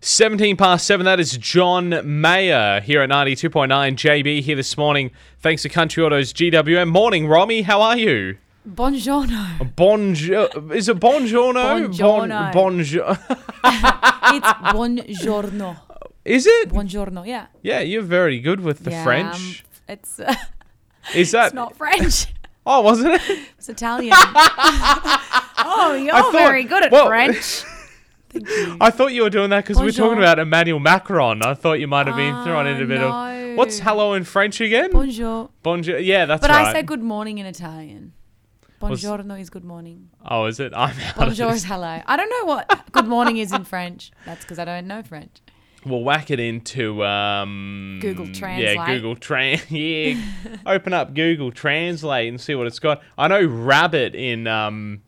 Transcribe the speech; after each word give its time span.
17 0.00 0.56
past 0.56 0.86
7, 0.86 1.04
that 1.06 1.18
is 1.18 1.36
John 1.36 1.90
Mayer 2.04 2.80
here 2.80 3.02
at 3.02 3.10
92.9 3.10 3.68
JB 3.68 4.42
here 4.42 4.54
this 4.54 4.76
morning. 4.76 5.10
Thanks 5.40 5.62
to 5.62 5.68
Country 5.68 6.04
Autos 6.04 6.32
GWM. 6.32 6.88
Morning, 6.88 7.26
Romy. 7.26 7.62
How 7.62 7.82
are 7.82 7.96
you? 7.96 8.38
Buongiorno. 8.68 9.74
Bonjour. 9.74 10.72
Is 10.74 10.88
it 10.88 11.00
bongiorno? 11.00 11.88
Buongiorno. 11.88 12.52
Bon, 12.52 12.76
bonjour. 12.76 13.10
it's 13.64 14.46
buongiorno. 14.72 15.76
is 16.24 16.46
it? 16.46 16.68
Buongiorno. 16.68 17.26
Yeah. 17.26 17.46
Yeah, 17.62 17.80
you're 17.80 18.02
very 18.02 18.38
good 18.38 18.60
with 18.60 18.84
the 18.84 18.90
yeah, 18.90 19.02
French. 19.04 19.64
um, 19.88 19.94
it's 19.94 20.20
uh, 20.20 20.34
Is 21.14 21.32
that? 21.32 21.46
it's 21.46 21.54
not 21.54 21.76
French. 21.76 22.26
Oh, 22.66 22.82
wasn't 22.82 23.14
it? 23.14 23.38
It's 23.56 23.68
Italian. 23.70 24.12
oh, 24.16 25.98
you're 26.00 26.12
thought- 26.12 26.32
very 26.32 26.64
good 26.64 26.84
at 26.84 26.92
well- 26.92 27.08
French. 27.08 27.64
Thank 28.44 28.68
you. 28.68 28.76
I 28.80 28.90
thought 28.90 29.12
you 29.12 29.22
were 29.22 29.30
doing 29.30 29.50
that 29.50 29.64
because 29.64 29.78
we 29.78 29.86
we're 29.86 29.92
talking 29.92 30.18
about 30.18 30.38
Emmanuel 30.38 30.80
Macron. 30.80 31.42
I 31.42 31.54
thought 31.54 31.74
you 31.74 31.88
might 31.88 32.06
have 32.06 32.16
been 32.16 32.44
thrown 32.44 32.66
in 32.66 32.82
a 32.82 32.86
bit 32.86 33.00
of. 33.00 33.56
What's 33.56 33.80
hello 33.80 34.14
in 34.14 34.24
French 34.24 34.60
again? 34.60 34.92
Bonjour. 34.92 35.50
Bonjour. 35.62 35.98
Yeah, 35.98 36.26
that's 36.26 36.42
right. 36.42 36.48
But 36.48 36.54
right. 36.54 36.66
I 36.68 36.72
say 36.72 36.82
good 36.82 37.02
morning 37.02 37.38
in 37.38 37.46
Italian. 37.46 38.12
Buongiorno 38.80 39.40
is 39.40 39.50
good 39.50 39.64
morning. 39.64 40.10
Oh, 40.24 40.46
is 40.46 40.60
it? 40.60 40.72
I'm 40.76 40.98
out 41.00 41.16
Bonjour 41.16 41.50
is 41.50 41.64
hello. 41.64 42.00
I 42.06 42.16
don't 42.16 42.30
know 42.30 42.44
what 42.44 42.92
good 42.92 43.08
morning 43.08 43.38
is 43.38 43.52
in 43.52 43.64
French. 43.64 44.12
That's 44.24 44.44
because 44.44 44.58
I 44.58 44.64
don't 44.64 44.86
know 44.86 45.02
French. 45.02 45.40
We'll 45.84 46.02
whack 46.02 46.30
it 46.30 46.40
into 46.40 47.04
um, 47.04 47.98
Google 48.00 48.26
Translate. 48.26 48.76
Yeah, 48.76 48.86
Google 48.86 49.16
Trans. 49.16 49.70
Yeah, 49.70 50.20
open 50.66 50.92
up 50.92 51.14
Google 51.14 51.50
Translate 51.50 52.28
and 52.28 52.40
see 52.40 52.54
what 52.54 52.66
it's 52.66 52.78
got. 52.78 53.02
I 53.16 53.28
know 53.28 53.44
rabbit 53.44 54.14
in 54.14 54.46
um, 54.46 55.02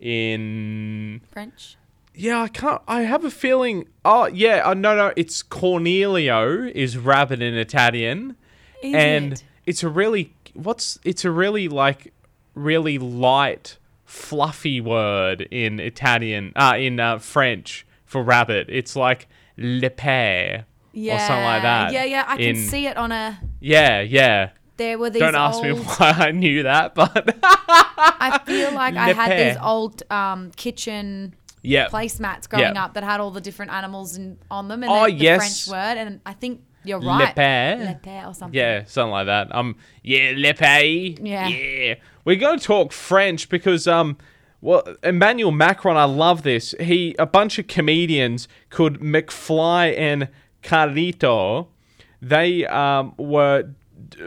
in 0.00 1.20
French. 1.30 1.76
Yeah. 2.14 2.42
I 2.42 2.48
can't. 2.48 2.80
I 2.88 3.02
have 3.02 3.24
a 3.24 3.30
feeling. 3.30 3.88
Oh 4.04 4.26
yeah. 4.26 4.62
Uh, 4.64 4.74
no, 4.74 4.96
no. 4.96 5.12
It's 5.16 5.42
Cornelio 5.42 6.64
is 6.74 6.96
rabbit 6.98 7.40
in 7.42 7.54
Italian, 7.54 8.36
Is 8.82 8.94
and 8.94 9.32
it? 9.34 9.44
it's 9.66 9.82
a 9.82 9.88
really 9.88 10.34
what's 10.54 10.98
it's 11.04 11.24
a 11.24 11.30
really 11.30 11.68
like 11.68 12.12
really 12.54 12.98
light 12.98 13.78
fluffy 14.04 14.78
word 14.80 15.40
in 15.50 15.80
Italian 15.80 16.52
uh 16.54 16.74
in 16.76 17.00
uh, 17.00 17.18
French 17.18 17.86
for 18.04 18.22
rabbit. 18.22 18.66
It's 18.68 18.94
like 18.94 19.26
le 19.56 19.88
père 19.90 20.64
Yeah. 20.92 21.16
or 21.16 21.18
something 21.26 21.44
like 21.44 21.62
that. 21.62 21.92
Yeah, 21.92 22.04
yeah. 22.04 22.24
I 22.28 22.36
can 22.36 22.56
see 22.56 22.86
it 22.86 22.96
on 22.96 23.12
a. 23.12 23.40
Yeah, 23.60 24.00
yeah. 24.02 24.50
There 24.76 24.98
were 24.98 25.10
these. 25.10 25.20
Don't 25.20 25.34
ask 25.34 25.56
old, 25.64 25.64
me 25.64 25.72
why 25.84 26.10
I 26.10 26.30
knew 26.32 26.62
that, 26.64 26.94
but 26.94 27.36
I 27.42 28.40
feel 28.44 28.72
like 28.72 28.96
I 29.08 29.12
had 29.12 29.54
these 29.54 29.62
old 29.62 30.02
um, 30.10 30.50
kitchen 30.56 31.34
yeah. 31.62 31.88
placemats 31.88 32.48
growing 32.48 32.74
Yeah. 32.74 32.84
up 32.84 32.94
that 32.94 33.04
had 33.04 33.20
all 33.20 33.30
the 33.30 33.40
different 33.40 33.72
animals 33.72 34.16
in, 34.16 34.38
on 34.50 34.68
them, 34.68 34.82
and 34.82 34.92
Oh, 34.92 35.04
the 35.04 35.12
yes. 35.12 35.66
French 35.66 35.78
word, 35.78 35.98
and 35.98 36.20
I 36.26 36.32
think 36.34 36.62
you're 36.84 37.00
Le 37.00 37.06
right. 37.18 37.34
Père. 37.36 37.78
Le 37.78 37.94
Père 38.02 38.28
or 38.28 38.34
something. 38.34 38.58
Yeah, 38.58 38.84
something 38.86 39.12
like 39.12 39.26
that. 39.26 39.54
Um, 39.54 39.76
yeah, 40.02 40.32
le 40.36 40.52
pays. 40.54 41.16
Yeah. 41.22 41.46
yeah. 41.48 41.94
We're 42.24 42.36
going 42.36 42.58
to 42.58 42.64
talk 42.64 42.92
French 42.92 43.48
because 43.48 43.86
um, 43.86 44.16
well, 44.60 44.82
Emmanuel 45.02 45.50
Macron. 45.52 45.96
I 45.96 46.04
love 46.04 46.42
this. 46.42 46.74
He 46.80 47.14
a 47.18 47.26
bunch 47.26 47.58
of 47.58 47.66
comedians 47.68 48.48
called 48.70 49.00
McFly 49.00 49.96
and 49.98 50.28
Carlito. 50.62 51.68
They 52.20 52.64
um 52.66 53.14
were 53.16 53.70
d- 54.08 54.18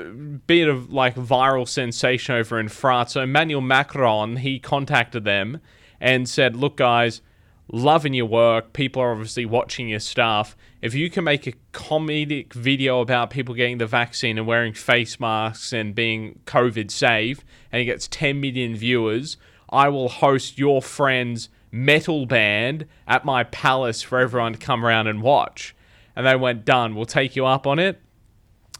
bit 0.47 0.67
of 0.67 0.91
like 0.91 1.15
viral 1.15 1.67
sensation 1.67 2.35
over 2.35 2.59
in 2.59 2.67
France. 2.69 3.13
So 3.13 3.21
Emmanuel 3.21 3.61
Macron 3.61 4.37
he 4.37 4.59
contacted 4.59 5.23
them 5.23 5.59
and 5.99 6.27
said, 6.29 6.55
"Look, 6.55 6.77
guys." 6.77 7.21
Loving 7.67 8.13
your 8.13 8.25
work. 8.25 8.73
People 8.73 9.01
are 9.01 9.11
obviously 9.11 9.45
watching 9.45 9.89
your 9.89 9.99
stuff. 9.99 10.55
If 10.81 10.93
you 10.93 11.09
can 11.09 11.23
make 11.23 11.47
a 11.47 11.53
comedic 11.73 12.53
video 12.53 13.01
about 13.01 13.29
people 13.29 13.55
getting 13.55 13.77
the 13.77 13.87
vaccine 13.87 14.37
and 14.37 14.47
wearing 14.47 14.73
face 14.73 15.19
masks 15.19 15.73
and 15.73 15.95
being 15.95 16.39
COVID 16.45 16.91
safe, 16.91 17.43
and 17.71 17.81
it 17.81 17.85
gets 17.85 18.07
10 18.07 18.39
million 18.39 18.75
viewers, 18.75 19.37
I 19.69 19.89
will 19.89 20.09
host 20.09 20.57
your 20.57 20.81
friend's 20.81 21.49
metal 21.71 22.25
band 22.25 22.85
at 23.07 23.25
my 23.25 23.43
palace 23.43 24.01
for 24.01 24.19
everyone 24.19 24.53
to 24.53 24.59
come 24.59 24.85
around 24.85 25.07
and 25.07 25.21
watch. 25.21 25.75
And 26.15 26.25
they 26.25 26.35
went, 26.35 26.63
done. 26.63 26.95
We'll 26.95 27.05
take 27.05 27.35
you 27.35 27.45
up 27.45 27.67
on 27.67 27.79
it 27.79 28.01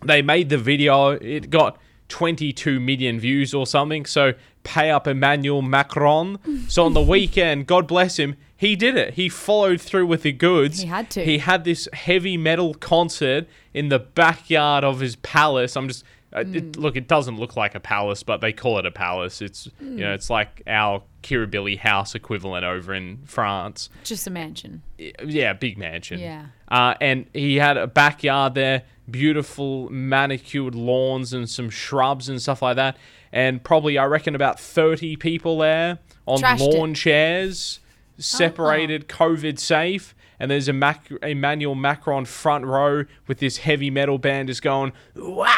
they 0.03 0.21
made 0.21 0.49
the 0.49 0.57
video 0.57 1.11
it 1.11 1.49
got 1.49 1.77
22 2.09 2.79
million 2.79 3.19
views 3.19 3.53
or 3.53 3.65
something 3.65 4.05
so 4.05 4.33
pay 4.65 4.89
up 4.91 5.07
emmanuel 5.07 5.61
macron 5.61 6.37
so 6.67 6.83
on 6.85 6.93
the 6.93 7.01
weekend 7.15 7.65
god 7.67 7.87
bless 7.87 8.17
him 8.17 8.35
he 8.57 8.75
did 8.75 8.97
it 8.97 9.13
he 9.13 9.29
followed 9.29 9.79
through 9.79 10.05
with 10.05 10.23
the 10.23 10.31
goods 10.33 10.81
He 10.81 10.87
had 10.87 11.09
to. 11.11 11.23
he 11.23 11.37
had 11.37 11.63
this 11.63 11.87
heavy 11.93 12.35
metal 12.35 12.73
concert 12.73 13.47
in 13.73 13.87
the 13.89 13.99
backyard 13.99 14.83
of 14.83 14.99
his 14.99 15.15
palace 15.17 15.77
i'm 15.77 15.87
just 15.87 16.03
uh, 16.33 16.43
Hmm. 16.43 16.55
it, 16.55 16.75
look 16.75 16.97
it 16.97 17.07
doesn't 17.07 17.37
look 17.37 17.55
like 17.55 17.75
a 17.75 17.79
palace 17.79 18.21
but 18.23 18.41
they 18.41 18.51
call 18.51 18.77
it 18.79 18.85
a 18.85 18.91
palace 18.91 19.41
it's 19.41 19.69
Hmm. 19.79 19.97
you 19.99 20.03
know 20.03 20.13
it's 20.13 20.29
like 20.29 20.61
our 20.67 21.01
kirribilli 21.23 21.77
house 21.77 22.13
equivalent 22.15 22.65
over 22.65 22.93
in 22.93 23.19
france 23.25 23.89
Just 24.03 24.27
a 24.27 24.29
mansion. 24.29 24.81
yeah, 25.23 25.53
big 25.53 25.77
mansion. 25.77 26.19
Yeah. 26.19 26.45
Uh, 26.67 26.93
and 27.01 27.25
he 27.33 27.55
had 27.55 27.77
a 27.77 27.87
backyard 27.87 28.53
there, 28.53 28.83
beautiful 29.09 29.89
manicured 29.89 30.75
lawns 30.75 31.33
and 31.33 31.49
some 31.49 31.69
shrubs 31.69 32.29
and 32.29 32.39
stuff 32.41 32.61
like 32.61 32.75
that. 32.75 32.97
And 33.35 33.61
probably, 33.61 33.97
I 33.97 34.05
reckon, 34.05 34.33
about 34.33 34.61
30 34.61 35.17
people 35.17 35.57
there 35.57 35.99
on 36.25 36.39
Trashed 36.39 36.73
lawn 36.73 36.91
it. 36.91 36.95
chairs, 36.95 37.81
separated, 38.17 39.09
COVID 39.09 39.59
safe. 39.59 40.15
And 40.39 40.49
there's 40.49 40.69
a 40.69 40.73
Mac- 40.73 41.11
Emmanuel 41.21 41.75
Macron 41.75 42.23
front 42.23 42.65
row 42.65 43.03
with 43.27 43.39
this 43.39 43.57
heavy 43.57 43.89
metal 43.89 44.17
band 44.17 44.49
is 44.49 44.61
going, 44.61 44.93
Wah! 45.15 45.51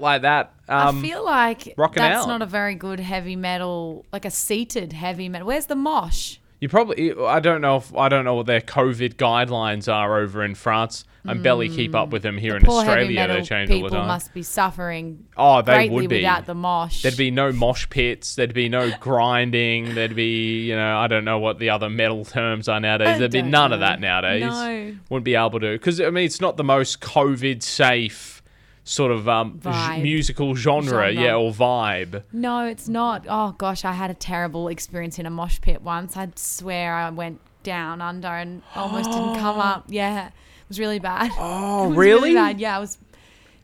like 0.00 0.22
that. 0.22 0.54
Um, 0.66 0.98
I 0.98 1.02
feel 1.02 1.24
like 1.24 1.74
that's 1.76 1.98
out. 1.98 2.28
not 2.28 2.40
a 2.42 2.46
very 2.46 2.74
good 2.74 3.00
heavy 3.00 3.36
metal, 3.36 4.06
like 4.12 4.24
a 4.24 4.30
seated 4.30 4.94
heavy 4.94 5.28
metal. 5.28 5.46
Where's 5.46 5.66
the 5.66 5.76
mosh? 5.76 6.38
You 6.60 6.68
probably 6.68 7.12
I 7.12 7.38
don't 7.40 7.60
know 7.60 7.76
if 7.76 7.94
I 7.94 8.08
don't 8.08 8.24
know 8.24 8.34
what 8.34 8.46
their 8.46 8.60
COVID 8.60 9.14
guidelines 9.14 9.92
are 9.92 10.18
over 10.18 10.42
in 10.42 10.54
France. 10.54 11.04
I 11.26 11.34
barely 11.34 11.68
keep 11.68 11.94
up 11.94 12.10
with 12.10 12.22
them 12.22 12.38
here 12.38 12.56
in 12.56 12.62
Poor 12.62 12.82
heavy 12.84 12.90
Australia. 12.90 13.14
metal 13.20 13.36
They 13.36 13.42
change 13.42 13.70
all 13.70 13.76
people 13.76 13.90
the 13.90 13.96
time. 13.96 14.06
must 14.06 14.32
be 14.32 14.42
suffering 14.42 15.26
Oh, 15.36 15.60
they 15.62 15.72
greatly 15.74 15.94
would 15.96 16.08
be. 16.08 16.16
without 16.16 16.46
the 16.46 16.54
mosh. 16.54 17.02
There'd 17.02 17.16
be 17.16 17.30
no 17.30 17.52
mosh 17.52 17.88
pits. 17.90 18.34
There'd 18.34 18.54
be 18.54 18.68
no 18.68 18.90
grinding. 19.00 19.94
There'd 19.94 20.14
be, 20.14 20.62
you 20.66 20.74
know, 20.76 20.96
I 20.98 21.06
don't 21.06 21.24
know 21.24 21.38
what 21.38 21.58
the 21.58 21.70
other 21.70 21.90
metal 21.90 22.24
terms 22.24 22.68
are 22.68 22.80
nowadays. 22.80 23.08
I 23.08 23.18
There'd 23.18 23.32
be 23.32 23.42
none 23.42 23.72
of 23.72 23.80
that 23.80 24.00
nowadays. 24.00 24.42
No. 24.42 24.96
Wouldn't 25.10 25.24
be 25.24 25.34
able 25.34 25.60
to. 25.60 25.72
Because, 25.72 26.00
I 26.00 26.10
mean, 26.10 26.24
it's 26.24 26.40
not 26.40 26.56
the 26.56 26.64
most 26.64 27.00
COVID 27.00 27.62
safe 27.62 28.42
sort 28.84 29.12
of 29.12 29.28
um, 29.28 29.60
musical 30.00 30.54
genre, 30.54 30.88
Genre. 30.88 31.10
yeah, 31.12 31.34
or 31.34 31.52
vibe. 31.52 32.22
No, 32.32 32.64
it's 32.64 32.88
not. 32.88 33.26
Oh 33.28 33.52
gosh, 33.58 33.84
I 33.84 33.92
had 33.92 34.10
a 34.10 34.14
terrible 34.14 34.68
experience 34.68 35.18
in 35.18 35.26
a 35.26 35.30
mosh 35.30 35.60
pit 35.60 35.82
once. 35.82 36.16
I'd 36.16 36.38
swear 36.38 36.94
I 36.94 37.10
went 37.10 37.40
down 37.62 38.00
under 38.00 38.28
and 38.28 38.62
almost 38.74 39.10
didn't 39.10 39.34
come 39.40 39.58
up. 39.72 39.84
Yeah, 39.88 40.30
was 40.68 40.78
really 40.80 40.98
bad. 40.98 41.30
Oh, 41.38 41.84
It 41.84 41.88
was 41.88 41.96
really? 41.98 42.34
bad. 42.34 42.60
Yeah, 42.60 42.76
I 42.76 42.80
was 42.80 42.98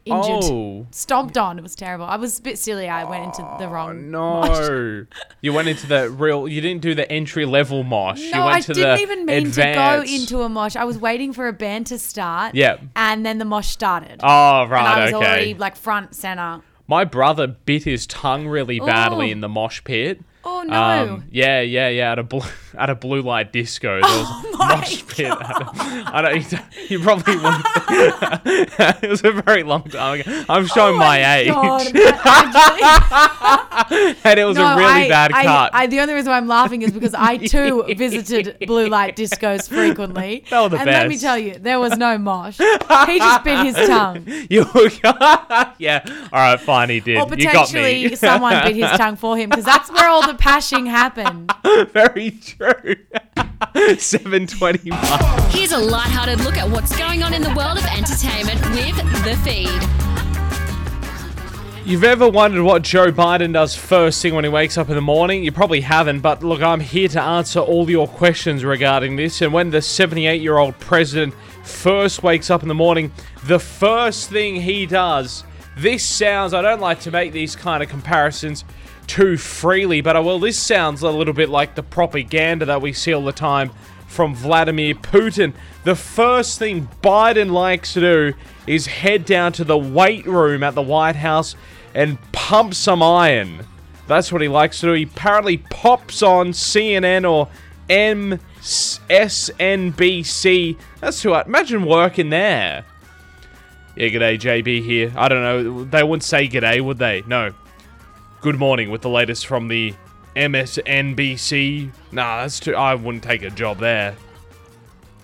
injured. 0.05 0.45
Oh. 0.45 0.87
Stomped 0.91 1.39
on. 1.39 1.59
It 1.59 1.63
was 1.63 1.75
terrible. 1.75 2.05
I 2.05 2.17
was 2.17 2.39
a 2.39 2.43
bit 2.43 2.59
silly. 2.59 2.89
I 2.89 3.05
went 3.05 3.25
into 3.25 3.57
the 3.59 3.69
wrong. 3.69 4.11
mosh. 4.11 4.49
No, 4.69 5.07
you 5.41 5.53
went 5.55 5.69
into 5.69 5.87
the 5.87 6.11
real. 6.11 6.47
You 6.47 6.61
didn't 6.61 6.83
do 6.83 6.95
the 6.95 7.11
entry 7.11 7.47
level 7.47 7.83
mosh. 7.85 8.21
you 8.21 8.31
No, 8.31 8.45
went 8.47 8.57
I 8.57 8.61
to 8.61 8.75
didn't 8.75 9.01
even 9.01 9.25
mean 9.25 9.47
advanced. 9.47 10.07
to 10.07 10.09
go 10.09 10.15
into 10.15 10.43
a 10.43 10.49
mosh. 10.51 10.77
I 10.77 10.85
was 10.85 10.99
waiting 10.99 11.33
for 11.33 11.49
a 11.49 11.53
band 11.55 11.87
to 11.87 11.99
start. 11.99 12.55
Yep. 12.55 12.81
And 12.97 13.25
then 13.25 13.39
the 13.39 13.45
mosh 13.47 13.69
started. 13.69 14.21
Oh 14.23 14.63
and 14.63 14.71
right, 14.71 14.87
I 14.99 15.05
was 15.07 15.15
okay. 15.15 15.27
already 15.27 15.55
like 15.55 15.75
front 15.77 16.15
center. 16.15 16.61
My 16.87 17.05
brother 17.05 17.47
bit 17.47 17.85
his 17.85 18.07
tongue 18.07 18.47
really 18.47 18.79
badly 18.81 19.29
Oh. 19.29 19.33
in 19.33 19.41
the 19.41 19.49
mosh 19.49 19.83
pit. 19.85 20.21
Oh 20.47 20.63
no. 20.63 20.75
Um, 21.15 21.25
yeah, 21.31 21.61
yeah, 21.63 21.89
yeah. 21.89 22.13
At 22.13 22.19
a 22.19 22.23
blue, 22.23 22.43
at 22.79 22.91
a 22.91 22.95
blue 22.95 23.23
light 23.23 23.51
disco, 23.53 24.01
there 24.01 24.03
was 24.03 24.27
Oh 24.29 24.51
a 24.55 24.59
my 24.59 24.77
mosh 24.77 25.07
pit. 25.07 25.33
I 25.41 26.21
don't. 26.23 26.91
You 26.91 27.01
probably 27.01 27.37
wouldn't. 27.37 27.65
it 29.03 29.09
was 29.11 29.25
a 29.25 29.33
very 29.33 29.63
long 29.63 29.85
time 29.85 30.21
ago. 30.21 30.45
I'm 30.49 30.67
showing 30.67 30.97
Oh 30.97 30.99
my, 30.99 31.21
my 31.21 31.37
age, 31.37 31.49
God, 31.49 31.87
and 34.25 34.39
it 34.39 34.45
was 34.45 34.57
No, 34.57 34.67
a 34.67 34.77
really 34.77 34.93
I- 34.93 35.09
bad 35.09 35.33
I, 35.33 35.43
cut. 35.45 35.71
I, 35.75 35.87
the 35.87 36.01
only 36.01 36.15
reason 36.15 36.31
why 36.31 36.37
I'm 36.37 36.47
laughing 36.49 36.83
is 36.83 36.93
because 36.93 37.15
I 37.15 37.37
too 37.39 37.85
visited 37.97 38.57
blue 38.67 38.89
light 38.89 39.17
discos 39.17 39.69
frequently. 39.69 40.45
They 40.51 40.61
were 40.61 40.69
the 40.69 40.77
and 40.79 40.87
let 40.87 41.09
me 41.09 41.17
tell 41.19 41.39
you, 41.39 41.55
there 41.59 41.79
was 41.81 41.97
no 41.97 42.19
mosh. 42.19 42.59
He 42.59 43.19
just 43.19 43.45
bit 43.45 43.65
his 43.65 43.75
tongue. 43.89 44.25
you, 44.51 44.67
yeah. 45.79 46.03
All 46.33 46.41
right, 46.41 46.61
fine. 46.61 46.91
He 46.91 47.01
did. 47.01 47.17
Or 47.17 47.21
you 47.35 47.45
got 47.45 47.67
potentially 47.69 48.09
me. 48.11 48.17
someone 48.17 48.63
bit 48.65 48.77
his 48.77 48.91
tongue 48.93 49.17
for 49.17 49.37
him 49.37 49.49
because 49.51 49.65
that's 49.65 49.91
where 49.91 50.09
all 50.09 50.27
the 50.27 50.34
pashing 50.35 50.87
happened. 50.87 51.53
Very 51.93 52.31
true. 52.33 52.97
Seven 53.99 54.47
twenty-one. 54.47 55.51
Here's 55.51 55.73
a 55.73 55.79
lighthearted 55.79 56.41
look 56.41 56.57
at 56.57 56.69
what's 56.69 56.97
going 56.97 57.23
on 57.23 57.35
in 57.35 57.43
the 57.43 57.55
world 57.55 57.79
of 57.79 57.85
entertainment 57.87 58.61
with 58.71 58.97
The 59.25 59.37
Feed. 59.45 60.05
You've 61.87 62.05
ever 62.05 62.31
wondered 62.31 62.63
what 62.63 62.81
Joe 62.81 63.13
Biden 63.13 63.53
does 63.53 63.77
first 63.77 64.23
thing 64.23 64.35
when 64.35 64.45
he 64.45 64.49
wakes 64.49 64.79
up 64.79 64.89
in 64.89 64.95
the 64.95 65.03
morning? 65.03 65.45
You 65.45 65.53
probably 65.53 65.83
haven't, 65.83 66.21
but 66.21 66.43
look, 66.43 66.63
I'm 66.63 66.81
here 66.81 67.09
to 67.09 67.21
answer 67.21 67.61
all 67.61 67.91
your 67.91 68.09
questions 68.09 68.65
regarding 68.65 69.17
this. 69.17 69.43
And 69.43 69.53
when 69.53 69.69
the 69.69 69.83
78 69.83 70.41
year 70.41 70.57
old 70.57 70.79
president 70.79 71.35
first 71.63 72.23
wakes 72.23 72.49
up 72.49 72.63
in 72.63 72.69
the 72.69 72.75
morning, 72.75 73.13
the 73.45 73.59
first 73.59 74.31
thing 74.31 74.63
he 74.63 74.87
does, 74.87 75.45
this 75.77 76.03
sounds, 76.03 76.55
I 76.55 76.63
don't 76.63 76.81
like 76.81 77.01
to 77.01 77.11
make 77.11 77.33
these 77.33 77.55
kind 77.55 77.83
of 77.83 77.91
comparisons 77.91 78.65
too 79.07 79.37
freely, 79.37 80.01
but 80.01 80.17
uh, 80.17 80.23
well, 80.23 80.39
this 80.39 80.59
sounds 80.59 81.03
a 81.03 81.11
little 81.11 81.35
bit 81.35 81.49
like 81.49 81.75
the 81.75 81.83
propaganda 81.83 82.65
that 82.67 82.83
we 82.83 82.93
see 82.93 83.13
all 83.13 83.25
the 83.25 83.33
time 83.33 83.71
from 84.07 84.35
Vladimir 84.35 84.95
Putin. 84.95 85.53
The 85.85 85.95
first 85.95 86.59
thing 86.59 86.89
Biden 87.03 87.51
likes 87.51 87.95
to 87.95 88.01
do 88.01 88.33
is 88.67 88.87
head 88.87 89.25
down 89.25 89.53
to 89.55 89.65
the 89.65 89.77
weight 89.77 90.27
room 90.27 90.63
at 90.63 90.75
the 90.75 90.83
White 90.83 91.17
House 91.17 91.57
and 91.95 92.19
pump 92.33 92.75
some 92.75 93.03
iron. 93.03 93.67
That's 94.07 94.31
what 94.31 94.43
he 94.43 94.49
likes 94.49 94.81
to 94.81 94.87
do. 94.87 94.93
He 94.93 95.05
apparently 95.05 95.59
pops 95.59 96.23
on 96.23 96.53
CNN 96.53 97.31
or 97.31 97.49
MSNBC. 97.89 98.39
That's 101.01 101.23
who 101.23 101.33
I 101.33 101.43
imagine 101.43 101.85
working 101.87 102.31
there. 102.31 102.85
Yeah, 103.97 104.09
g'day, 104.09 104.39
JB 104.39 104.85
here. 104.85 105.13
I 105.17 105.29
don't 105.29 105.43
know. 105.43 105.85
They 105.85 106.03
wouldn't 106.03 106.25
say 106.25 106.49
g'day, 106.49 106.81
would 106.81 106.99
they? 106.99 107.23
No. 107.27 107.53
Good 108.45 108.59
morning 108.59 108.91
with 108.91 109.01
the 109.01 109.09
latest 109.09 109.47
from 109.47 109.69
the 109.69 109.95
MSNBC. 110.37 111.91
Nah, 112.13 112.43
that's 112.43 112.61
too. 112.61 112.75
I 112.75 112.95
wouldn't 112.95 113.25
take 113.25 113.43
a 113.43 113.49
job 113.49 113.79
there. 113.79 114.15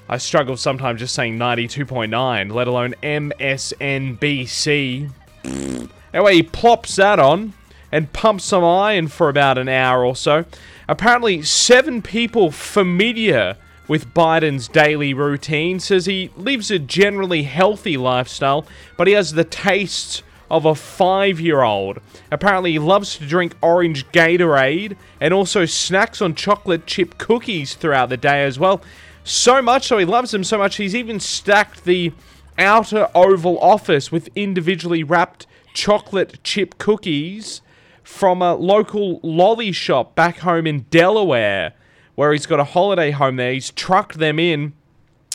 I 0.09 0.17
struggle 0.17 0.57
sometimes 0.57 1.01
just 1.01 1.15
saying 1.15 1.37
92.9, 1.39 2.51
let 2.51 2.67
alone 2.67 2.95
MSNBC. 3.03 3.51
Anyway, 6.15 6.35
he 6.35 6.43
plops 6.43 6.97
that 6.97 7.19
on 7.19 7.53
and 7.93 8.11
pumps 8.15 8.45
some 8.45 8.65
iron 8.65 9.09
for 9.09 9.29
about 9.29 9.59
an 9.59 9.69
hour 9.69 10.03
or 10.03 10.17
so. 10.17 10.47
Apparently, 10.89 11.43
seven 11.43 12.01
people 12.01 12.51
familiar 12.51 13.59
with 13.87 14.15
Biden's 14.15 14.67
daily 14.67 15.13
routine 15.13 15.79
says 15.79 16.07
he 16.07 16.31
lives 16.39 16.71
a 16.71 16.79
generally 16.79 17.43
healthy 17.43 17.99
lifestyle, 17.99 18.67
but 18.97 19.09
he 19.09 19.13
has 19.13 19.35
the 19.35 19.45
tastes 19.45 20.23
of 20.51 20.65
a 20.65 20.75
five-year-old. 20.75 21.99
Apparently, 22.31 22.73
he 22.73 22.79
loves 22.79 23.17
to 23.19 23.27
drink 23.27 23.55
orange 23.63 24.07
Gatorade 24.13 24.97
and 25.21 25.33
also 25.33 25.65
snacks 25.65 26.21
on 26.21 26.35
chocolate 26.35 26.87
chip 26.87 27.19
cookies 27.19 27.75
throughout 27.75 28.09
the 28.09 28.17
day 28.17 28.45
as 28.45 28.59
well. 28.59 28.83
So 29.23 29.63
much 29.63 29.87
so 29.87 29.99
he 29.99 30.05
loves 30.05 30.31
them 30.31 30.45
so 30.45 30.59
much 30.59 30.77
he's 30.77 30.95
even 30.95 31.21
stacked 31.21 31.85
the 31.85 32.13
outer 32.59 33.09
Oval 33.15 33.59
Office 33.61 34.11
with 34.11 34.29
individually 34.35 35.03
wrapped 35.03 35.47
chocolate 35.73 36.43
chip 36.43 36.79
cookies 36.79 37.63
from 38.03 38.43
a 38.43 38.55
local 38.55 39.21
lolly 39.23 39.73
shop 39.73 40.15
back 40.15 40.39
home 40.39 40.67
in 40.67 40.81
Delaware, 40.91 41.75
where 42.17 42.33
he's 42.33 42.47
got 42.47 42.59
a 42.59 42.65
holiday 42.65 43.13
home 43.13 43.37
there. 43.37 43.53
He's 43.53 43.71
trucked 43.71 44.19
them 44.19 44.39
in 44.39 44.73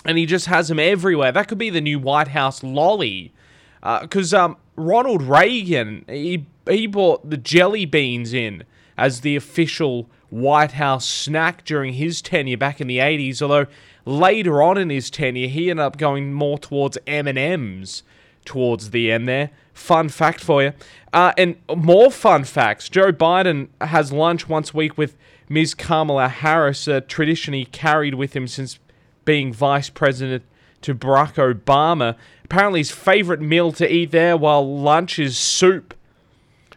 and 0.03 0.17
he 0.17 0.25
just 0.25 0.47
has 0.47 0.67
them 0.67 0.79
everywhere. 0.79 1.31
That 1.31 1.47
could 1.47 1.57
be 1.57 1.69
the 1.69 1.81
new 1.81 1.99
White 1.99 2.29
House 2.29 2.63
lolly. 2.63 3.33
Because 3.81 4.33
uh, 4.33 4.45
um, 4.45 4.57
Ronald 4.75 5.23
Reagan, 5.23 6.05
he, 6.07 6.45
he 6.67 6.87
brought 6.87 7.29
the 7.29 7.37
jelly 7.37 7.85
beans 7.85 8.33
in 8.33 8.63
as 8.97 9.21
the 9.21 9.35
official 9.35 10.09
White 10.29 10.73
House 10.73 11.07
snack 11.07 11.63
during 11.63 11.93
his 11.93 12.21
tenure 12.21 12.57
back 12.57 12.81
in 12.81 12.87
the 12.87 12.97
80s, 12.97 13.41
although 13.41 13.67
later 14.05 14.61
on 14.61 14.77
in 14.77 14.89
his 14.89 15.09
tenure, 15.09 15.47
he 15.47 15.69
ended 15.69 15.85
up 15.85 15.97
going 15.97 16.33
more 16.33 16.57
towards 16.57 16.97
M&Ms 17.07 18.03
towards 18.45 18.91
the 18.91 19.11
end 19.11 19.27
there. 19.27 19.49
Fun 19.73 20.07
fact 20.07 20.39
for 20.39 20.63
you. 20.63 20.73
Uh, 21.11 21.33
and 21.37 21.57
more 21.75 22.11
fun 22.11 22.43
facts. 22.43 22.87
Joe 22.87 23.11
Biden 23.11 23.67
has 23.81 24.11
lunch 24.11 24.47
once 24.47 24.71
a 24.71 24.77
week 24.77 24.97
with 24.97 25.17
Ms. 25.49 25.73
Kamala 25.73 26.27
Harris, 26.27 26.87
a 26.87 27.01
tradition 27.01 27.53
he 27.53 27.65
carried 27.65 28.15
with 28.15 28.35
him 28.35 28.47
since 28.47 28.79
being 29.25 29.51
vice 29.51 29.89
president 29.89 30.43
to 30.85 30.93
Barack 30.93 31.33
Obama. 31.35 32.15
Apparently, 32.43 32.79
his 32.79 32.91
favorite 32.91 33.41
meal 33.41 33.71
to 33.71 33.91
eat 33.91 34.11
there 34.11 34.37
while 34.37 34.77
lunch 34.77 35.17
is 35.17 35.35
soup. 35.35 35.95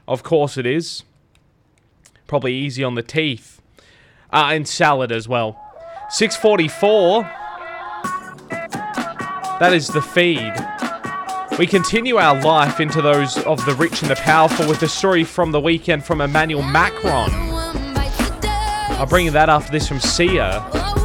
Of 0.06 0.22
course, 0.22 0.56
it 0.56 0.64
is. 0.64 1.04
Probably 2.26 2.54
easy 2.54 2.82
on 2.82 2.94
the 2.94 3.02
teeth. 3.02 3.60
Uh, 4.32 4.50
and 4.52 4.66
salad 4.66 5.12
as 5.12 5.28
well. 5.28 5.60
644. 6.10 7.22
That 9.60 9.72
is 9.74 9.88
the 9.88 10.00
feed. 10.00 10.54
We 11.58 11.66
continue 11.66 12.16
our 12.16 12.40
life 12.40 12.80
into 12.80 13.02
those 13.02 13.36
of 13.38 13.64
the 13.66 13.74
rich 13.74 14.00
and 14.00 14.10
the 14.10 14.16
powerful 14.16 14.66
with 14.66 14.82
a 14.82 14.88
story 14.88 15.24
from 15.24 15.52
the 15.52 15.60
weekend 15.60 16.04
from 16.04 16.22
Emmanuel 16.22 16.62
Macron. 16.62 17.30
I'll 18.96 19.06
bring 19.06 19.26
you 19.26 19.32
that 19.32 19.50
after 19.50 19.70
this 19.70 19.86
from 19.86 20.00
Sia. 20.00 20.97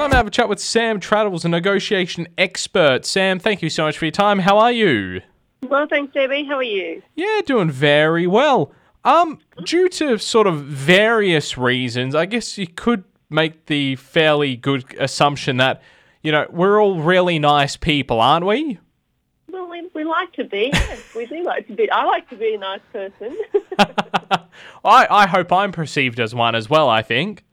Time 0.00 0.12
to 0.12 0.16
have 0.16 0.26
a 0.26 0.30
chat 0.30 0.48
with 0.48 0.60
Sam 0.60 0.98
Trattles, 0.98 1.44
a 1.44 1.48
negotiation 1.50 2.26
expert. 2.38 3.04
Sam, 3.04 3.38
thank 3.38 3.60
you 3.60 3.68
so 3.68 3.84
much 3.84 3.98
for 3.98 4.06
your 4.06 4.12
time. 4.12 4.38
How 4.38 4.56
are 4.56 4.72
you? 4.72 5.20
Well, 5.68 5.86
thanks, 5.86 6.14
JB. 6.14 6.46
How 6.46 6.54
are 6.54 6.62
you? 6.62 7.02
Yeah, 7.16 7.42
doing 7.44 7.70
very 7.70 8.26
well. 8.26 8.72
Um, 9.04 9.40
due 9.66 9.90
to 9.90 10.16
sort 10.16 10.46
of 10.46 10.64
various 10.64 11.58
reasons, 11.58 12.14
I 12.14 12.24
guess 12.24 12.56
you 12.56 12.66
could 12.66 13.04
make 13.28 13.66
the 13.66 13.96
fairly 13.96 14.56
good 14.56 14.86
assumption 14.98 15.58
that 15.58 15.82
you 16.22 16.32
know, 16.32 16.46
we're 16.48 16.82
all 16.82 17.02
really 17.02 17.38
nice 17.38 17.76
people, 17.76 18.22
aren't 18.22 18.46
we? 18.46 18.78
Well, 19.50 19.68
we, 19.68 19.86
we 19.94 20.04
like 20.04 20.32
to 20.32 20.44
be. 20.44 20.70
Yes, 20.72 21.02
we 21.14 21.26
do 21.26 21.42
like 21.44 21.66
to 21.66 21.74
be. 21.74 21.90
I 21.90 22.04
like 22.04 22.26
to 22.30 22.36
be 22.36 22.54
a 22.54 22.58
nice 22.58 22.80
person. 22.90 23.36
I, 24.82 25.06
I 25.10 25.26
hope 25.26 25.52
I'm 25.52 25.72
perceived 25.72 26.18
as 26.18 26.34
one 26.34 26.54
as 26.54 26.70
well, 26.70 26.88
I 26.88 27.02
think. 27.02 27.44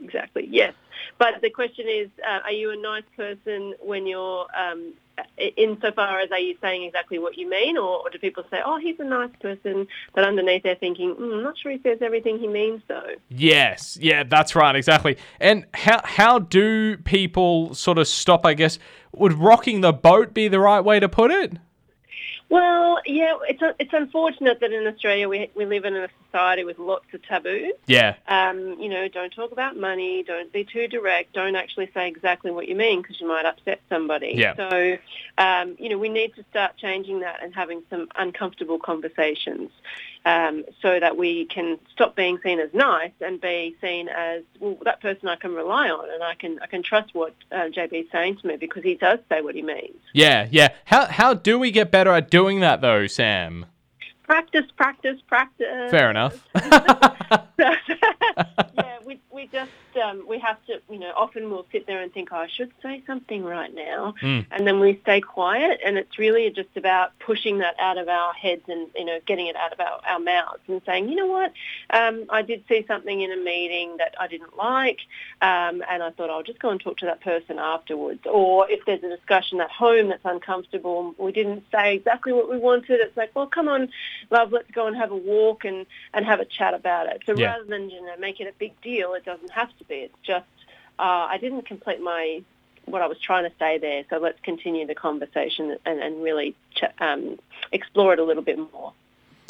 Exactly, 0.00 0.46
yes. 0.48 0.72
But 1.20 1.42
the 1.42 1.50
question 1.50 1.86
is, 1.86 2.08
uh, 2.26 2.40
are 2.44 2.50
you 2.52 2.70
a 2.70 2.76
nice 2.76 3.04
person 3.14 3.74
when 3.82 4.06
you're 4.06 4.46
um, 4.58 4.94
insofar 5.54 6.20
as 6.20 6.30
are 6.32 6.38
you 6.38 6.56
saying 6.62 6.84
exactly 6.84 7.18
what 7.18 7.36
you 7.36 7.46
mean, 7.46 7.76
or, 7.76 7.98
or, 7.98 8.08
do 8.08 8.18
people 8.18 8.42
say, 8.50 8.62
"Oh, 8.64 8.78
he's 8.78 8.98
a 9.00 9.04
nice 9.04 9.28
person," 9.38 9.86
but 10.14 10.24
underneath 10.24 10.62
they're 10.62 10.76
thinking, 10.76 11.14
mm, 11.14 11.34
"I'm 11.34 11.42
not 11.42 11.58
sure 11.58 11.72
he 11.72 11.80
says 11.82 11.98
everything 12.00 12.38
he 12.38 12.48
means, 12.48 12.80
though." 12.88 13.16
Yes, 13.28 13.98
yeah, 14.00 14.22
that's 14.22 14.56
right, 14.56 14.74
exactly. 14.74 15.18
And 15.40 15.66
how 15.74 16.00
how 16.04 16.38
do 16.38 16.96
people 16.96 17.74
sort 17.74 17.98
of 17.98 18.08
stop? 18.08 18.46
I 18.46 18.54
guess 18.54 18.78
would 19.12 19.34
rocking 19.34 19.82
the 19.82 19.92
boat 19.92 20.32
be 20.32 20.48
the 20.48 20.58
right 20.58 20.80
way 20.80 21.00
to 21.00 21.08
put 21.10 21.30
it? 21.30 21.52
Well, 22.50 22.98
yeah, 23.06 23.36
it's 23.48 23.62
it's 23.78 23.92
unfortunate 23.92 24.58
that 24.58 24.72
in 24.72 24.84
Australia 24.84 25.28
we 25.28 25.50
we 25.54 25.66
live 25.66 25.84
in 25.84 25.94
a 25.94 26.08
society 26.26 26.64
with 26.64 26.80
lots 26.80 27.06
of 27.14 27.22
taboos. 27.22 27.74
Yeah. 27.86 28.16
Um, 28.26 28.76
you 28.80 28.88
know, 28.88 29.06
don't 29.06 29.32
talk 29.32 29.52
about 29.52 29.76
money. 29.76 30.24
Don't 30.24 30.52
be 30.52 30.64
too 30.64 30.88
direct. 30.88 31.32
Don't 31.32 31.54
actually 31.54 31.88
say 31.94 32.08
exactly 32.08 32.50
what 32.50 32.66
you 32.66 32.74
mean 32.74 33.02
because 33.02 33.20
you 33.20 33.28
might 33.28 33.44
upset 33.44 33.80
somebody. 33.88 34.32
Yeah. 34.34 34.56
So, 34.56 34.98
um, 35.38 35.76
you 35.78 35.88
know, 35.88 35.98
we 35.98 36.08
need 36.08 36.34
to 36.34 36.44
start 36.50 36.76
changing 36.76 37.20
that 37.20 37.40
and 37.40 37.54
having 37.54 37.84
some 37.88 38.08
uncomfortable 38.16 38.80
conversations 38.80 39.70
um, 40.24 40.64
so 40.82 41.00
that 41.00 41.16
we 41.16 41.46
can 41.46 41.78
stop 41.92 42.14
being 42.14 42.38
seen 42.42 42.60
as 42.60 42.72
nice 42.74 43.12
and 43.20 43.40
be 43.40 43.76
seen 43.80 44.08
as 44.08 44.42
well 44.58 44.76
that 44.84 45.00
person 45.00 45.28
I 45.28 45.36
can 45.36 45.54
rely 45.54 45.88
on 45.88 46.10
and 46.12 46.22
I 46.22 46.34
can 46.34 46.58
I 46.60 46.66
can 46.66 46.82
trust 46.82 47.14
what 47.14 47.34
uh, 47.50 47.68
JB 47.74 48.04
is 48.04 48.06
saying 48.12 48.38
to 48.38 48.46
me 48.46 48.56
because 48.56 48.82
he 48.82 48.94
does 48.94 49.18
say 49.28 49.40
what 49.40 49.54
he 49.54 49.62
means. 49.62 49.98
Yeah, 50.12 50.48
yeah. 50.50 50.68
How 50.84 51.06
how 51.06 51.34
do 51.34 51.58
we 51.58 51.70
get 51.70 51.90
better 51.90 52.12
at 52.12 52.30
doing 52.30 52.60
that 52.60 52.80
though, 52.80 53.06
Sam? 53.06 53.66
Practice, 54.24 54.66
practice, 54.76 55.20
practice. 55.26 55.90
Fair 55.90 56.10
enough. 56.10 56.46
yeah, 57.58 57.76
we 57.78 58.68
we 58.74 58.76
just 58.78 58.89
um, 60.00 60.24
we 60.26 60.38
have 60.38 60.64
to, 60.66 60.80
you 60.90 60.98
know, 60.98 61.12
often 61.16 61.50
we'll 61.50 61.66
sit 61.70 61.86
there 61.86 62.00
and 62.00 62.12
think, 62.12 62.30
oh, 62.32 62.36
I 62.36 62.48
should 62.48 62.72
say 62.82 63.02
something 63.06 63.44
right 63.44 63.74
now, 63.74 64.14
mm. 64.22 64.44
and 64.50 64.66
then 64.66 64.80
we 64.80 64.98
stay 65.02 65.20
quiet, 65.20 65.80
and 65.84 65.98
it's 65.98 66.18
really 66.18 66.50
just 66.50 66.76
about 66.76 67.18
pushing 67.18 67.58
that 67.58 67.74
out 67.78 67.98
of 67.98 68.08
our 68.08 68.32
heads 68.32 68.62
and 68.68 68.88
you 68.96 69.04
know 69.04 69.18
getting 69.26 69.46
it 69.46 69.56
out 69.56 69.72
of 69.72 69.80
our, 69.80 70.00
our 70.08 70.18
mouths 70.18 70.62
and 70.68 70.80
saying, 70.86 71.08
you 71.08 71.14
know 71.14 71.26
what, 71.26 71.52
um, 71.90 72.24
I 72.30 72.42
did 72.42 72.64
see 72.68 72.84
something 72.86 73.20
in 73.20 73.32
a 73.32 73.36
meeting 73.36 73.96
that 73.98 74.14
I 74.18 74.26
didn't 74.26 74.56
like, 74.56 75.00
um, 75.42 75.82
and 75.88 76.02
I 76.02 76.10
thought 76.10 76.30
I'll 76.30 76.42
just 76.42 76.58
go 76.58 76.70
and 76.70 76.80
talk 76.80 76.98
to 76.98 77.06
that 77.06 77.20
person 77.20 77.58
afterwards. 77.58 78.20
Or 78.30 78.70
if 78.70 78.84
there's 78.86 79.02
a 79.02 79.08
discussion 79.08 79.60
at 79.60 79.70
home 79.70 80.08
that's 80.08 80.24
uncomfortable, 80.24 81.14
we 81.18 81.32
didn't 81.32 81.64
say 81.72 81.96
exactly 81.96 82.32
what 82.32 82.50
we 82.50 82.58
wanted. 82.58 83.00
It's 83.00 83.16
like, 83.16 83.30
well, 83.34 83.46
come 83.46 83.68
on, 83.68 83.90
love, 84.30 84.52
let's 84.52 84.70
go 84.70 84.86
and 84.86 84.96
have 84.96 85.10
a 85.10 85.16
walk 85.16 85.64
and 85.64 85.86
and 86.14 86.24
have 86.24 86.40
a 86.40 86.44
chat 86.44 86.74
about 86.74 87.06
it. 87.06 87.22
So 87.26 87.34
yeah. 87.34 87.52
rather 87.52 87.64
than 87.64 87.90
you 87.90 88.04
know 88.04 88.16
make 88.18 88.40
it 88.40 88.46
a 88.46 88.52
big 88.58 88.80
deal, 88.80 89.14
it 89.14 89.24
doesn't 89.24 89.50
have 89.50 89.76
to 89.78 89.84
It's 89.96 90.14
just 90.22 90.46
uh, 90.98 91.26
I 91.30 91.38
didn't 91.38 91.66
complete 91.66 92.00
my 92.00 92.42
what 92.86 93.02
I 93.02 93.06
was 93.06 93.18
trying 93.20 93.44
to 93.44 93.52
say 93.58 93.78
there. 93.78 94.04
So 94.10 94.18
let's 94.18 94.38
continue 94.42 94.86
the 94.86 94.94
conversation 94.94 95.76
and, 95.84 96.00
and 96.00 96.22
really 96.22 96.54
ch- 96.74 96.84
um, 97.00 97.38
explore 97.72 98.12
it 98.12 98.18
a 98.18 98.24
little 98.24 98.42
bit 98.42 98.58
more. 98.72 98.92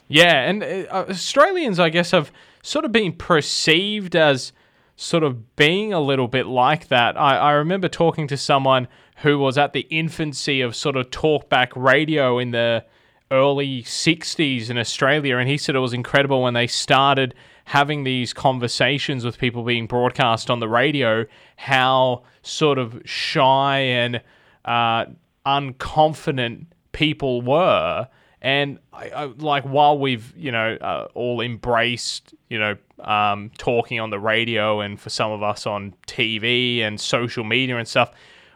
Yeah, 0.09 0.49
and 0.49 0.63
uh, 0.63 1.07
Australians, 1.09 1.79
I 1.79 1.89
guess, 1.89 2.11
have 2.11 2.33
sort 2.63 2.85
of 2.85 2.93
been 2.93 3.13
perceived 3.13 4.17
as 4.17 4.53
sort 4.97 5.23
of 5.23 5.57
being 5.57 5.93
a 5.93 6.01
little 6.01 6.29
bit 6.29 6.47
like 6.47 6.89
that. 6.89 7.17
I, 7.17 7.37
I 7.37 7.51
remember 7.53 7.89
talking 7.89 8.27
to 8.27 8.37
someone 8.37 8.89
who 9.19 9.39
was 9.39 9.57
at 9.57 9.73
the 9.73 9.87
infancy 9.89 10.61
of 10.61 10.75
sort 10.75 10.97
of 10.97 11.11
talkback 11.11 11.73
radio 11.75 12.39
in 12.39 12.51
the 12.51 12.85
early 13.31 13.83
60s 13.83 14.71
in 14.71 14.79
Australia, 14.79 15.37
and 15.39 15.49
he 15.49 15.57
said 15.57 15.75
it 15.75 15.81
was 15.81 15.93
incredible 15.93 16.43
when 16.43 16.55
they 16.55 16.67
started 16.67 17.35
having 17.67 18.03
these 18.03 18.33
conversations 18.33 19.25
with 19.25 19.39
people 19.39 19.63
being 19.63 19.87
broadcast 19.87 20.51
on 20.51 20.59
the 20.59 20.69
radio, 20.69 21.25
how 21.57 22.23
sort 22.43 22.79
of 22.79 23.01
shy 23.05 23.79
and 23.79 24.21
uh, 24.65 25.05
unconfident 25.47 26.67
people 26.93 27.43
were. 27.43 28.09
And 28.43 28.79
I, 28.93 29.11
I, 29.11 29.25
like 29.25 29.65
while 29.65 29.99
we've 29.99 30.35
you 30.37 30.51
know 30.51 30.77
uh, 30.81 31.09
all 31.15 31.43
embraced 31.43 32.35
you 32.49 32.59
know 32.59 32.77
um, 32.99 33.51
talking 33.59 34.01
on 34.01 34.11
the 34.11 34.19
radio 34.19 34.81
and 34.81 34.99
for 34.99 35.11
some 35.11 35.31
of 35.31 35.43
us 35.43 35.67
on 35.67 35.95
TV 36.07 36.81
and 36.81 36.99
social 36.99 37.45
media 37.45 37.77
and 37.77 37.87
stuff, 37.87 38.13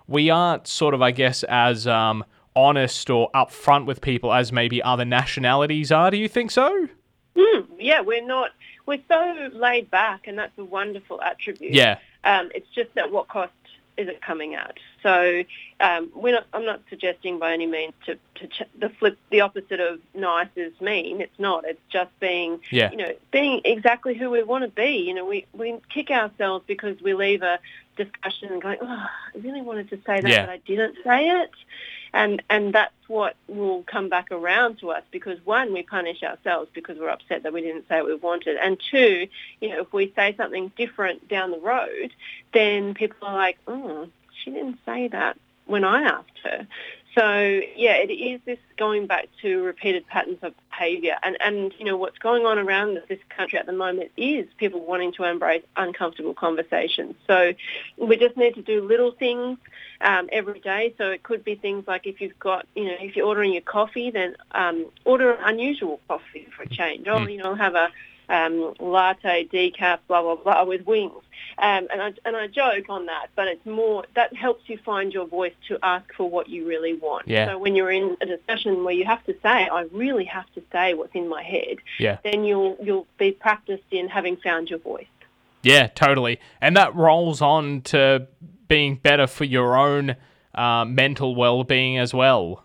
we 0.09 0.31
aren't 0.31 0.67
sort 0.67 0.95
of 0.95 1.03
I 1.03 1.11
guess 1.11 1.45
as 1.45 1.87
um, 1.87 2.25
honest 2.57 3.11
or 3.11 3.31
upfront 3.33 3.87
with 3.87 4.01
people 4.01 4.33
as 4.33 4.53
maybe 4.53 4.83
other 4.83 5.05
nationalities 5.05 5.91
are. 5.93 6.11
Do 6.11 6.17
you 6.17 6.29
think 6.29 6.51
so? 6.51 6.89
Mm, 7.37 7.67
yeah, 7.79 8.01
we're 8.01 8.25
not. 8.25 8.51
We're 8.87 9.01
so 9.09 9.49
laid 9.53 9.91
back, 9.91 10.27
and 10.27 10.39
that's 10.39 10.57
a 10.59 10.65
wonderful 10.65 11.21
attribute. 11.23 11.73
Yeah. 11.75 11.99
Um, 12.23 12.51
it's 12.55 12.69
just 12.75 12.95
that 12.95 13.11
what 13.11 13.29
cost 13.29 13.53
is 13.97 14.09
it 14.09 14.21
coming 14.21 14.55
at? 14.55 14.77
So 15.03 15.45
um, 15.81 16.11
we're 16.15 16.33
not, 16.35 16.47
I'm 16.53 16.65
not 16.65 16.81
suggesting 16.91 17.39
by 17.39 17.53
any 17.53 17.67
means 17.67 17.93
to, 18.07 18.19
to 18.37 18.47
ch- 18.49 18.69
the 18.79 18.89
flip, 18.89 19.17
the 19.31 19.41
opposite 19.43 19.79
of 19.81 20.01
nice 20.15 20.49
is 20.57 20.73
mean. 20.81 21.21
It's 21.21 21.39
not. 21.39 21.65
It's 21.65 21.81
just 21.91 22.11
being, 22.21 22.61
Yeah. 22.71 22.91
you 22.91 22.97
know, 22.97 23.13
being 23.31 23.61
exactly 23.65 24.15
who 24.15 24.31
we 24.31 24.43
want 24.43 24.65
to 24.65 24.69
be. 24.71 24.97
You 25.07 25.15
know, 25.15 25.25
we, 25.25 25.47
we 25.53 25.77
kick 25.89 26.11
ourselves 26.11 26.65
because 26.67 27.01
we 27.03 27.15
leave 27.15 27.43
a 27.43 27.59
discussion 27.97 28.53
and 28.53 28.63
going, 28.63 28.79
oh, 28.81 28.87
I 28.87 29.39
really 29.39 29.63
wanted 29.63 29.91
to 29.91 29.97
say 30.07 30.21
that, 30.21 30.31
Yeah. 30.31 30.47
but 30.47 30.51
I 30.51 30.57
didn't 30.59 30.97
say 31.05 31.29
it. 31.29 31.51
And, 32.13 32.43
and 32.49 32.73
that's 32.73 32.95
what 33.09 33.35
will 33.49 33.83
come 33.83 34.09
back 34.09 34.31
around 34.31 34.79
to 34.79 34.91
us 34.93 35.03
because 35.11 35.39
one, 35.45 35.73
we 35.73 35.83
punish 35.83 36.23
ourselves 36.23 36.71
because 36.73 36.97
we're 36.97 37.09
upset 37.09 37.43
that 37.43 37.53
we 37.53 37.61
didn't 37.61 37.89
say 37.89 37.97
what 38.01 38.07
we 38.07 38.15
wanted. 38.15 38.57
And 38.57 38.81
two, 38.91 39.27
you 39.61 39.69
know, 39.71 39.81
if 39.81 39.93
we 39.93 40.13
say 40.15 40.35
something 40.37 40.71
different 40.77 41.29
down 41.29 41.51
the 41.51 41.59
road, 41.59 42.13
then 42.53 42.95
people 42.95 43.27
are 43.27 43.35
like, 43.35 43.59
oh, 43.67 44.09
she 44.43 44.53
didn't 44.53 44.79
say 44.87 45.09
that 45.09 45.37
when 45.67 45.83
I 45.85 46.03
asked 46.03 46.39
her. 46.45 46.67
So 47.17 47.61
yeah, 47.77 47.95
it 47.97 48.13
is 48.13 48.41
this 48.45 48.59
going 48.77 49.07
back 49.07 49.29
to 49.43 49.63
repeated 49.63 50.07
patterns 50.07 50.39
of 50.43 50.53
behaviour, 50.75 51.17
and 51.23 51.37
and 51.41 51.73
you 51.79 51.85
know 51.85 51.97
what's 51.97 52.19
going 52.19 52.47
on 52.47 52.59
around 52.59 53.01
this 53.09 53.19
country 53.29 53.59
at 53.59 53.67
the 53.67 53.73
moment 53.73 54.11
is 54.17 54.47
people 54.59 54.85
wanting 54.85 55.13
to 55.13 55.25
embrace 55.25 55.63
uncomfortable 55.77 56.35
conversations. 56.35 57.15
So 57.27 57.55
we 57.97 58.17
just 58.17 58.37
need 58.37 58.55
to 58.55 58.63
do 58.63 58.83
little 58.83 59.13
things 59.13 59.59
um, 60.01 60.29
every 60.33 60.61
day. 60.61 60.95
So 60.99 61.11
it 61.11 61.23
could 61.23 61.45
be 61.45 61.55
things 61.55 61.87
like 61.87 62.07
if 62.07 62.21
you've 62.21 62.39
got 62.39 62.67
you 62.75 62.85
know 62.85 62.97
if 63.01 63.17
you're 63.17 63.27
ordering 63.27 63.53
your 63.53 63.63
coffee, 63.63 64.11
then 64.11 64.37
um, 64.53 64.87
order 65.05 65.33
an 65.33 65.39
unusual 65.45 66.01
coffee 66.09 66.49
for 66.57 66.65
a 66.65 66.69
change. 66.69 67.07
Oh, 67.09 67.27
you 67.27 67.39
know, 67.39 67.55
have 67.55 67.75
a 67.75 67.89
um, 68.29 68.75
latte, 68.81 69.47
decaf, 69.47 69.99
blah 70.09 70.23
blah 70.23 70.37
blah, 70.37 70.65
with 70.65 70.87
wings. 70.87 71.13
Um, 71.59 71.87
and 71.93 72.03
I 72.03 72.13
and 72.25 72.37
I 72.37 72.47
joke 72.49 72.87
on 72.89 73.07
that, 73.07 73.29
but 73.37 73.47
it's 73.49 73.65
more 73.65 74.05
that 74.15 74.35
helps 74.35 74.69
you 74.69 74.79
find 74.79 75.13
your 75.13 75.27
voice 75.27 75.55
to 75.69 75.79
ask 75.83 76.13
for 76.15 76.29
what 76.29 76.49
you 76.49 76.67
really 76.67 76.95
want. 76.95 77.29
Yeah. 77.29 77.47
So 77.53 77.59
when 77.59 77.77
you're 77.77 77.91
in 77.91 78.17
a 78.21 78.27
discussion 78.27 78.85
where 78.85 78.95
you 78.95 79.05
have 79.05 79.25
to 79.27 79.33
say, 79.43 79.69
I 79.69 79.83
really 79.93 80.25
have 80.25 80.53
to 80.55 80.63
say 80.73 80.95
what's 80.95 81.15
in 81.15 81.29
my 81.29 81.43
head, 81.43 81.77
Yeah. 81.99 82.19
then 82.25 82.45
you'll 82.45 82.77
you'll 82.83 83.07
be 83.19 83.33
practiced 83.33 83.85
in 83.91 84.09
having 84.09 84.37
found 84.37 84.71
your 84.71 84.81
voice. 84.81 85.07
Yeah, 85.63 85.87
totally. 85.89 86.41
And 86.61 86.77
that 86.77 86.95
rolls 86.95 87.41
on 87.41 87.83
to 87.83 88.27
being 88.69 88.97
better 88.97 89.27
for 89.27 89.45
your 89.45 89.77
own 89.77 90.17
uh, 90.55 90.85
mental 90.85 91.35
well 91.35 91.65
being 91.65 91.99
as 91.99 92.13
well. 92.13 92.64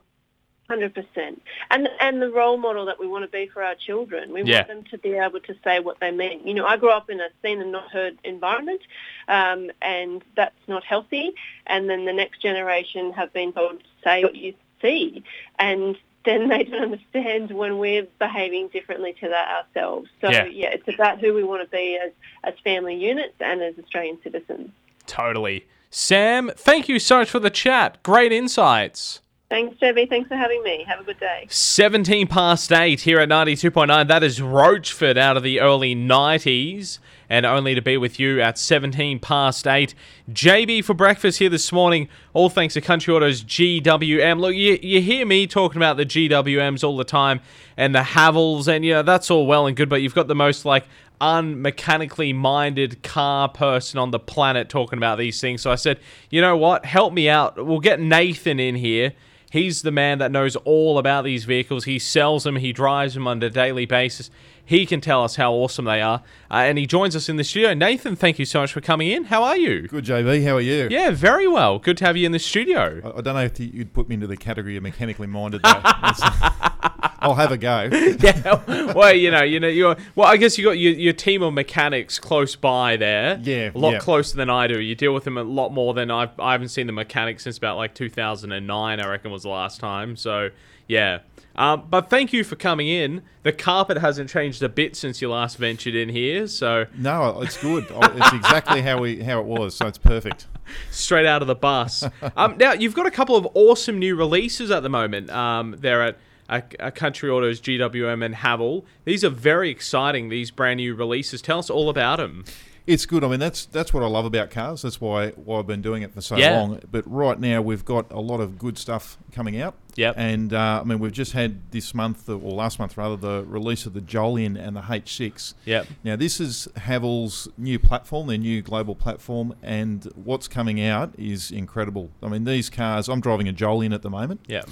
Hundred 0.70 0.94
percent, 0.94 1.42
and 1.72 1.90
and 2.00 2.22
the 2.22 2.30
role 2.30 2.56
model 2.58 2.86
that 2.86 3.00
we 3.00 3.08
want 3.08 3.24
to 3.26 3.32
be 3.32 3.48
for 3.48 3.64
our 3.64 3.74
children. 3.74 4.32
We 4.32 4.44
Yeah. 4.44 4.58
want 4.58 4.68
them 4.68 4.84
to 4.92 4.98
be 5.00 5.14
able 5.14 5.40
to 5.40 5.56
say 5.64 5.80
what 5.80 6.00
they 6.00 6.12
mean. 6.12 6.48
You 6.48 6.54
know, 6.54 6.66
I 6.66 6.78
grew 6.78 6.92
up 6.92 7.10
in 7.10 7.20
a 7.20 7.30
seen 7.42 7.60
and 7.60 7.72
not 7.72 7.90
heard 7.92 8.20
environment, 8.24 8.82
um, 9.28 9.72
and 9.82 10.24
that's 10.36 10.62
not 10.68 10.84
healthy. 10.84 11.34
And 11.66 11.90
then 11.90 12.06
the 12.06 12.14
next 12.14 12.40
generation 12.44 13.12
have 13.14 13.34
been 13.34 13.52
told 13.52 13.80
to 13.80 13.86
say 14.04 14.24
what 14.24 14.36
you 14.36 14.54
see, 14.80 15.24
and 15.58 15.98
then 16.24 16.50
they 16.50 16.66
don't 16.66 16.84
understand 16.84 17.50
when 17.50 17.80
we're 17.80 18.06
behaving 18.20 18.68
differently 18.68 19.14
to 19.22 19.28
that 19.30 19.66
ourselves. 19.66 20.08
So 20.22 20.30
Yeah. 20.30 20.46
yeah, 20.46 20.70
it's 20.70 20.88
about 20.88 21.18
who 21.20 21.34
we 21.34 21.44
want 21.44 21.64
to 21.64 21.68
be 21.76 21.98
as 21.98 22.12
as 22.44 22.54
family 22.64 22.94
units 22.94 23.34
and 23.40 23.64
as 23.64 23.74
Australian 23.80 24.22
citizens. 24.22 24.70
Totally. 25.08 25.66
Sam, 25.90 26.52
thank 26.56 26.88
you 26.88 27.00
so 27.00 27.18
much 27.18 27.32
for 27.32 27.40
the 27.40 27.50
chat. 27.50 28.04
Great 28.04 28.32
insights. 28.32 29.22
Thanks, 29.50 29.80
Debbie. 29.80 30.06
Thanks 30.06 30.28
for 30.28 30.36
having 30.36 30.62
me. 30.62 30.86
Have 30.88 31.00
a 31.00 31.04
good 31.04 31.20
day. 31.20 31.48
17 31.50 32.28
past 32.28 32.72
8 32.72 33.02
here 33.02 33.20
at 33.20 33.30
92.9. 33.30 34.08
That 34.08 34.22
is 34.22 34.40
Roachford 34.40 35.18
out 35.18 35.38
of 35.38 35.42
the 35.42 35.60
early 35.60 35.96
90s. 35.96 37.00
And 37.32 37.48
only 37.48 37.74
to 37.74 37.82
be 37.82 37.98
with 37.98 38.20
you 38.20 38.42
at 38.42 38.60
17 38.60 39.18
past 39.18 39.66
8. 39.66 39.96
JB 40.32 40.84
for 40.84 40.94
breakfast 40.94 41.40
here 41.40 41.50
this 41.50 41.72
morning. 41.72 42.10
All 42.34 42.50
thanks 42.50 42.76
to 42.76 42.82
Country 42.82 43.12
Autos 43.12 43.44
GWM. 43.44 44.40
Look, 44.40 44.54
you, 44.54 44.78
you 44.84 45.02
hear 45.02 45.26
me 45.26 45.48
talking 45.48 45.78
about 45.78 45.98
the 45.98 46.06
GWMs 46.06 46.84
all 46.84 46.96
the 46.96 47.04
time 47.04 47.42
and 47.76 47.96
the 47.96 48.00
Havals, 48.00 48.68
and 48.68 48.86
you 48.86 48.94
know, 48.94 49.04
that's 49.04 49.32
all 49.32 49.48
well 49.48 49.66
and 49.66 49.76
good, 49.76 49.90
but 49.90 50.04
you've 50.04 50.16
got 50.16 50.28
the 50.28 50.36
most 50.36 50.64
like 50.64 50.86
unmechanically 51.22 52.34
minded 52.34 53.02
car 53.04 53.50
person 53.50 54.00
on 54.00 54.12
the 54.12 54.20
planet 54.20 54.70
talking 54.70 54.98
about 54.98 55.18
these 55.18 55.42
things. 55.42 55.62
So 55.62 55.72
I 55.72 55.76
said, 55.76 56.00
you 56.30 56.40
know 56.40 56.56
what? 56.56 56.86
Help 56.86 57.14
me 57.14 57.30
out. 57.30 57.64
We'll 57.66 57.80
get 57.80 58.00
Nathan 58.00 58.60
in 58.60 58.76
here. 58.76 59.14
He's 59.52 59.82
the 59.82 59.92
man 59.92 60.20
that 60.20 60.32
knows 60.32 60.56
all 60.58 60.98
about 61.00 61.24
these 61.24 61.46
vehicles. 61.46 61.86
He 61.86 61.98
sells 62.00 62.44
them, 62.44 62.58
he 62.58 62.72
drives 62.72 63.16
them 63.16 63.28
on 63.28 63.42
a 63.42 63.50
daily 63.50 63.86
basis. 63.86 64.30
He 64.64 64.86
can 64.86 65.02
tell 65.02 65.24
us 65.24 65.36
how 65.38 65.52
awesome 65.54 65.86
they 65.86 66.00
are. 66.02 66.22
Uh, 66.52 66.58
and 66.58 66.78
he 66.78 66.86
joins 66.86 67.16
us 67.16 67.28
in 67.28 67.38
the 67.38 67.44
studio. 67.44 67.74
Nathan, 67.74 68.16
thank 68.16 68.38
you 68.38 68.46
so 68.46 68.60
much 68.62 68.72
for 68.72 68.82
coming 68.82 69.10
in. 69.10 69.24
How 69.24 69.42
are 69.44 69.58
you? 69.58 69.88
Good, 69.88 70.06
JB. 70.06 70.44
How 70.46 70.58
are 70.58 70.62
you? 70.62 70.88
Yeah, 70.92 71.10
very 71.10 71.48
well. 71.48 71.80
Good 71.80 71.98
to 71.98 72.06
have 72.06 72.16
you 72.16 72.28
in 72.28 72.32
the 72.32 72.38
studio. 72.40 73.02
I, 73.04 73.18
I 73.18 73.22
don't 73.22 73.34
know 73.34 73.42
if 73.44 73.60
you- 73.60 73.72
you'd 73.74 73.94
put 73.94 74.08
me 74.08 74.14
into 74.14 74.28
the 74.28 74.38
category 74.38 74.78
of 74.78 74.84
mechanically 74.84 75.26
minded. 75.26 75.62
Though. 75.64 75.82
I'll 77.20 77.36
have 77.36 77.52
a 77.52 77.58
go. 77.58 77.90
yeah. 78.20 78.94
Well, 78.94 79.14
you 79.14 79.32
know, 79.32 79.44
you 79.44 79.60
know, 79.60 79.68
you're. 79.68 79.96
Well, 80.16 80.28
I 80.28 80.38
guess 80.38 80.58
you 80.58 80.64
got 80.64 80.78
your, 80.78 80.94
your 80.94 81.14
team 81.14 81.42
of 81.42 81.54
mechanics 81.54 82.20
close 82.20 82.56
by 82.56 82.98
there. 82.98 83.40
Yeah, 83.44 83.72
a 83.74 83.78
lot 83.78 83.94
yeah. 83.94 84.00
closer 84.00 84.38
than 84.38 84.50
I 84.50 84.68
do. 84.68 84.80
You 84.80 84.96
deal 84.96 85.14
with 85.14 85.26
them 85.26 85.38
a 85.38 85.44
lot 85.44 85.74
more 85.74 85.94
than 85.94 86.10
I've. 86.12 86.38
I 86.40 86.54
haven't 86.54 86.70
seen 86.70 86.88
the 86.88 86.94
mechanics 86.94 87.44
since 87.44 87.58
about 87.58 87.78
like 87.78 87.94
2009. 87.94 89.00
I 89.00 89.08
reckon 89.08 89.32
was 89.32 89.44
the 89.44 89.50
last 89.50 89.80
time. 89.80 90.16
So 90.16 90.50
yeah. 90.88 91.20
Um, 91.56 91.88
but 91.90 92.10
thank 92.10 92.32
you 92.32 92.44
for 92.44 92.56
coming 92.56 92.88
in. 92.88 93.22
The 93.44 93.52
carpet 93.52 93.98
hasn't 93.98 94.30
changed 94.30 94.64
a 94.64 94.70
bit 94.70 94.96
since 94.96 95.22
you 95.22 95.30
last 95.30 95.58
ventured 95.58 95.94
in 95.94 96.10
here. 96.10 96.48
So 96.48 96.86
No, 96.98 97.42
it's 97.42 97.62
good. 97.62 97.86
It's 97.90 98.34
exactly 98.34 98.82
how 98.82 99.00
we 99.00 99.22
how 99.22 99.40
it 99.40 99.46
was. 99.46 99.76
So 99.76 99.88
it's 99.88 99.98
perfect. 99.98 100.48
straight 100.92 101.26
out 101.26 101.42
of 101.42 101.48
the 101.48 101.56
bus. 101.56 102.04
um, 102.38 102.58
now 102.58 102.74
you've 102.74 102.96
got 102.96 103.08
a 103.08 103.12
couple 103.12 103.36
of 103.36 103.48
awesome 103.54 104.00
new 104.00 104.16
releases 104.16 104.72
at 104.72 104.84
the 104.84 104.90
moment. 104.90 105.30
Um, 105.30 105.76
they're 105.80 106.02
at 106.04 106.18
uh, 106.50 106.62
uh, 106.80 106.92
Country 106.92 107.30
Autos, 107.30 107.62
GWM, 107.62 108.26
and 108.26 108.36
Haval. 108.36 108.84
These 109.06 109.24
are 109.24 109.30
very 109.30 109.70
exciting. 109.70 110.30
These 110.30 110.52
brand 110.52 110.78
new 110.78 110.96
releases. 110.96 111.42
Tell 111.42 111.60
us 111.60 111.70
all 111.70 111.90
about 111.90 112.18
them. 112.18 112.44
It's 112.88 113.06
good. 113.06 113.24
I 113.24 113.28
mean, 113.28 113.40
that's 113.40 113.66
that's 113.66 113.94
what 113.94 114.02
I 114.02 114.08
love 114.08 114.26
about 114.26 114.50
cars. 114.50 114.82
That's 114.82 115.00
why 115.00 115.30
why 115.32 115.60
I've 115.60 115.68
been 115.68 115.84
doing 115.84 116.02
it 116.02 116.12
for 116.12 116.22
so 116.22 116.38
Yeah. 116.38 116.58
long. 116.60 116.80
But 116.92 117.04
right 117.06 117.40
now, 117.40 117.62
we've 117.62 117.86
got 117.86 118.12
a 118.12 118.20
lot 118.20 118.40
of 118.40 118.58
good 118.58 118.80
stuff 118.80 119.16
coming 119.32 119.62
out. 119.62 119.76
Yep. 119.96 120.16
And 120.18 120.54
uh, 120.54 120.80
I 120.82 120.84
mean, 120.86 120.98
we've 120.98 121.12
just 121.12 121.34
had 121.34 121.70
this 121.72 121.94
month, 121.94 122.28
or 122.28 122.38
last 122.40 122.80
month 122.80 122.98
rather, 122.98 123.16
the 123.16 123.44
release 123.46 123.86
of 123.86 123.94
the 123.94 124.02
Jolion 124.02 124.58
and 124.60 124.76
the 124.76 124.82
H6. 124.82 125.54
Yep. 125.66 125.86
Now, 126.04 126.16
this 126.16 126.40
is 126.40 126.68
Haval's 126.78 127.48
new 127.60 127.78
platform, 127.78 128.26
their 128.26 128.40
new 128.40 128.64
global 128.64 128.96
platform, 128.96 129.54
and 129.62 130.06
what's 130.16 130.48
coming 130.48 130.82
out 130.82 131.14
is 131.16 131.52
incredible. 131.52 132.10
I 132.24 132.30
mean, 132.30 132.46
these 132.46 132.72
cars. 132.72 133.08
I'm 133.08 133.22
driving 133.22 133.48
a 133.48 133.54
Jolion 133.54 133.94
at 133.94 134.02
the 134.02 134.10
moment. 134.10 134.42
Yep. 134.48 134.68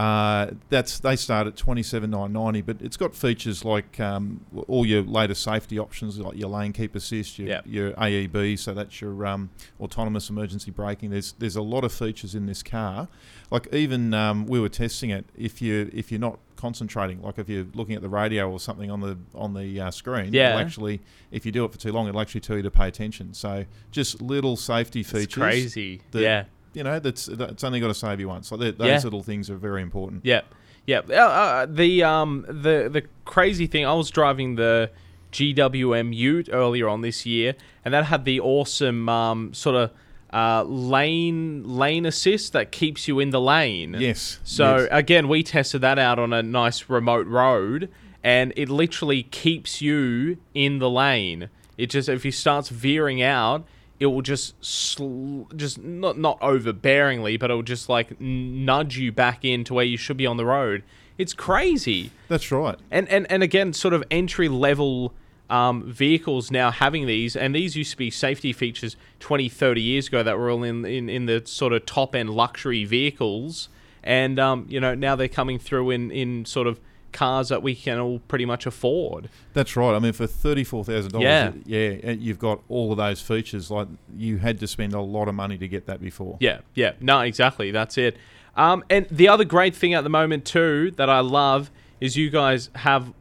Uh, 0.00 0.52
that's 0.70 0.98
they 1.00 1.14
start 1.14 1.46
at 1.46 1.56
twenty 1.56 1.82
seven 1.82 2.10
nine 2.10 2.32
ninety, 2.32 2.62
but 2.62 2.76
it's 2.80 2.96
got 2.96 3.14
features 3.14 3.64
like 3.66 4.00
um, 4.00 4.40
all 4.66 4.86
your 4.86 5.02
latest 5.02 5.42
safety 5.42 5.78
options, 5.78 6.18
like 6.18 6.38
your 6.38 6.48
lane 6.48 6.72
keep 6.72 6.94
assist, 6.94 7.38
your, 7.38 7.48
Yep. 7.48 7.64
your 7.66 7.92
AEB, 7.92 8.58
so 8.58 8.72
that's 8.72 9.00
your 9.02 9.26
um, 9.26 9.50
autonomous 9.78 10.30
emergency 10.30 10.70
braking. 10.70 11.10
There's 11.10 11.32
there's 11.32 11.56
a 11.56 11.62
lot 11.62 11.84
of 11.84 11.92
features 11.92 12.34
in 12.34 12.46
this 12.46 12.62
car. 12.62 13.08
Like 13.50 13.72
even 13.74 14.14
um, 14.14 14.46
we 14.46 14.58
were 14.58 14.68
testing 14.70 15.10
it. 15.10 15.26
If 15.36 15.60
you 15.60 15.90
if 15.92 16.10
you're 16.10 16.20
not 16.20 16.38
concentrating, 16.56 17.20
like 17.20 17.38
if 17.38 17.48
you're 17.48 17.66
looking 17.74 17.94
at 17.94 18.00
the 18.02 18.08
radio 18.08 18.50
or 18.50 18.58
something 18.58 18.90
on 18.90 19.00
the 19.00 19.18
on 19.34 19.52
the 19.52 19.80
uh, 19.80 19.90
screen, 19.90 20.32
Yeah. 20.32 20.50
it'll 20.50 20.60
actually 20.60 21.00
if 21.30 21.44
you 21.44 21.52
do 21.52 21.64
it 21.66 21.72
for 21.72 21.78
too 21.78 21.92
long, 21.92 22.08
it'll 22.08 22.20
actually 22.22 22.40
tell 22.40 22.56
you 22.56 22.62
to 22.62 22.70
pay 22.70 22.88
attention. 22.88 23.34
So 23.34 23.66
just 23.90 24.22
little 24.22 24.56
safety 24.56 25.02
features. 25.02 25.24
It's 25.24 25.34
crazy. 25.34 26.00
yeah. 26.14 26.44
You 26.72 26.84
know, 26.84 26.98
that's 27.00 27.28
it's 27.28 27.64
only 27.64 27.80
got 27.80 27.88
to 27.88 27.94
save 27.94 28.20
you 28.20 28.28
once. 28.28 28.50
Like 28.52 28.76
those 28.78 28.86
Yeah. 28.86 29.00
little 29.02 29.22
things 29.22 29.50
are 29.50 29.56
very 29.56 29.82
important. 29.82 30.24
Yeah, 30.24 30.42
Yep. 30.86 31.10
Uh, 31.10 31.14
uh, 31.14 31.66
the 31.66 32.02
um 32.02 32.44
the 32.48 32.88
the 32.92 33.02
crazy 33.24 33.66
thing. 33.66 33.84
I 33.86 33.92
was 33.94 34.10
driving 34.10 34.54
the 34.56 34.90
GWM 35.32 36.12
Ute 36.14 36.48
earlier 36.52 36.88
on 36.88 37.00
this 37.02 37.24
year, 37.26 37.54
and 37.84 37.94
that 37.94 38.04
had 38.06 38.24
the 38.24 38.40
awesome 38.40 39.08
um 39.08 39.54
sort 39.54 39.76
of 39.76 39.90
uh, 40.32 40.62
lane 40.62 41.64
lane 41.66 42.06
assist 42.06 42.52
that 42.52 42.70
keeps 42.70 43.08
you 43.08 43.18
in 43.18 43.30
the 43.30 43.40
lane. 43.40 43.96
Yes. 43.98 44.38
So 44.44 44.78
yes. 44.78 44.88
again, 44.92 45.26
we 45.28 45.42
tested 45.42 45.80
that 45.80 45.98
out 45.98 46.18
on 46.18 46.32
a 46.32 46.42
nice 46.42 46.88
remote 46.88 47.26
road, 47.26 47.88
and 48.22 48.52
it 48.56 48.68
literally 48.68 49.24
keeps 49.24 49.82
you 49.82 50.38
in 50.54 50.78
the 50.78 50.88
lane. 50.90 51.48
It 51.76 51.90
just 51.90 52.08
if 52.08 52.22
he 52.22 52.30
starts 52.30 52.68
veering 52.68 53.20
out, 53.22 53.64
it 54.00 54.06
will 54.06 54.22
just 54.22 54.54
sl- 54.64 55.42
just 55.54 55.78
not 55.78 56.18
not 56.18 56.40
overbearingly, 56.40 57.38
but 57.38 57.50
it 57.50 57.54
will 57.54 57.62
just 57.62 57.88
like 57.88 58.18
nudge 58.20 58.96
you 58.96 59.12
back 59.12 59.44
into 59.44 59.74
where 59.74 59.84
you 59.84 59.98
should 59.98 60.16
be 60.16 60.26
on 60.26 60.38
the 60.38 60.46
road. 60.46 60.82
It's 61.18 61.34
crazy. 61.34 62.10
that's 62.28 62.50
right. 62.50 62.78
And 62.90 63.06
and 63.10 63.30
and 63.30 63.42
again, 63.42 63.74
sort 63.74 63.92
of 63.92 64.02
entry 64.10 64.48
level 64.48 65.12
um, 65.50 65.84
vehicles 65.84 66.50
now 66.50 66.70
having 66.70 67.06
these, 67.06 67.36
and 67.36 67.54
these 67.54 67.76
used 67.76 67.90
to 67.90 67.96
be 67.96 68.10
safety 68.10 68.52
features 68.54 68.96
20, 69.18 69.48
30 69.48 69.82
years 69.82 70.08
ago 70.08 70.22
that 70.22 70.38
were 70.38 70.50
all 70.50 70.62
in 70.62 70.86
in, 70.86 71.10
in 71.10 71.26
the 71.26 71.42
sort 71.44 71.74
of 71.74 71.84
top 71.84 72.14
end 72.14 72.30
luxury 72.30 72.86
vehicles, 72.86 73.68
and 74.02 74.40
um, 74.40 74.64
you 74.70 74.80
know 74.80 74.94
now 74.94 75.14
they're 75.14 75.28
coming 75.28 75.58
through 75.58 75.90
in 75.90 76.10
in 76.10 76.46
sort 76.46 76.66
of 76.66 76.80
cars 77.12 77.48
that 77.48 77.62
we 77.62 77.74
can 77.74 77.98
all 77.98 78.20
pretty 78.28 78.44
much 78.44 78.66
afford. 78.66 79.28
That's 79.52 79.76
right. 79.76 79.94
I 79.94 79.98
mean, 79.98 80.12
for 80.12 80.26
thirty-four 80.26 80.84
thousand 80.84 81.20
Yeah. 81.20 81.50
dollars, 81.50 81.62
yeah, 81.66 82.10
you've 82.12 82.38
got 82.38 82.60
all 82.68 82.90
of 82.92 82.98
those 82.98 83.20
features. 83.20 83.70
Like 83.70 83.88
you 84.16 84.38
had 84.38 84.60
to 84.60 84.66
spend 84.66 84.92
a 84.94 85.00
lot 85.00 85.28
of 85.28 85.34
money 85.34 85.58
to 85.58 85.68
get 85.68 85.86
that 85.86 86.00
before. 86.00 86.36
Yeah, 86.40 86.60
yeah, 86.74 86.92
no, 87.00 87.20
exactly. 87.20 87.70
That's 87.70 87.98
it. 87.98 88.16
Um, 88.56 88.84
and 88.90 89.06
the 89.10 89.28
other 89.28 89.44
great 89.44 89.74
thing 89.76 89.94
at 89.94 90.02
the 90.04 90.10
moment 90.10 90.44
too 90.44 90.90
that 90.96 91.08
I 91.08 91.20
love 91.20 91.70
is 92.00 92.16
you 92.16 92.30
guys 92.30 92.68
have 92.74 93.12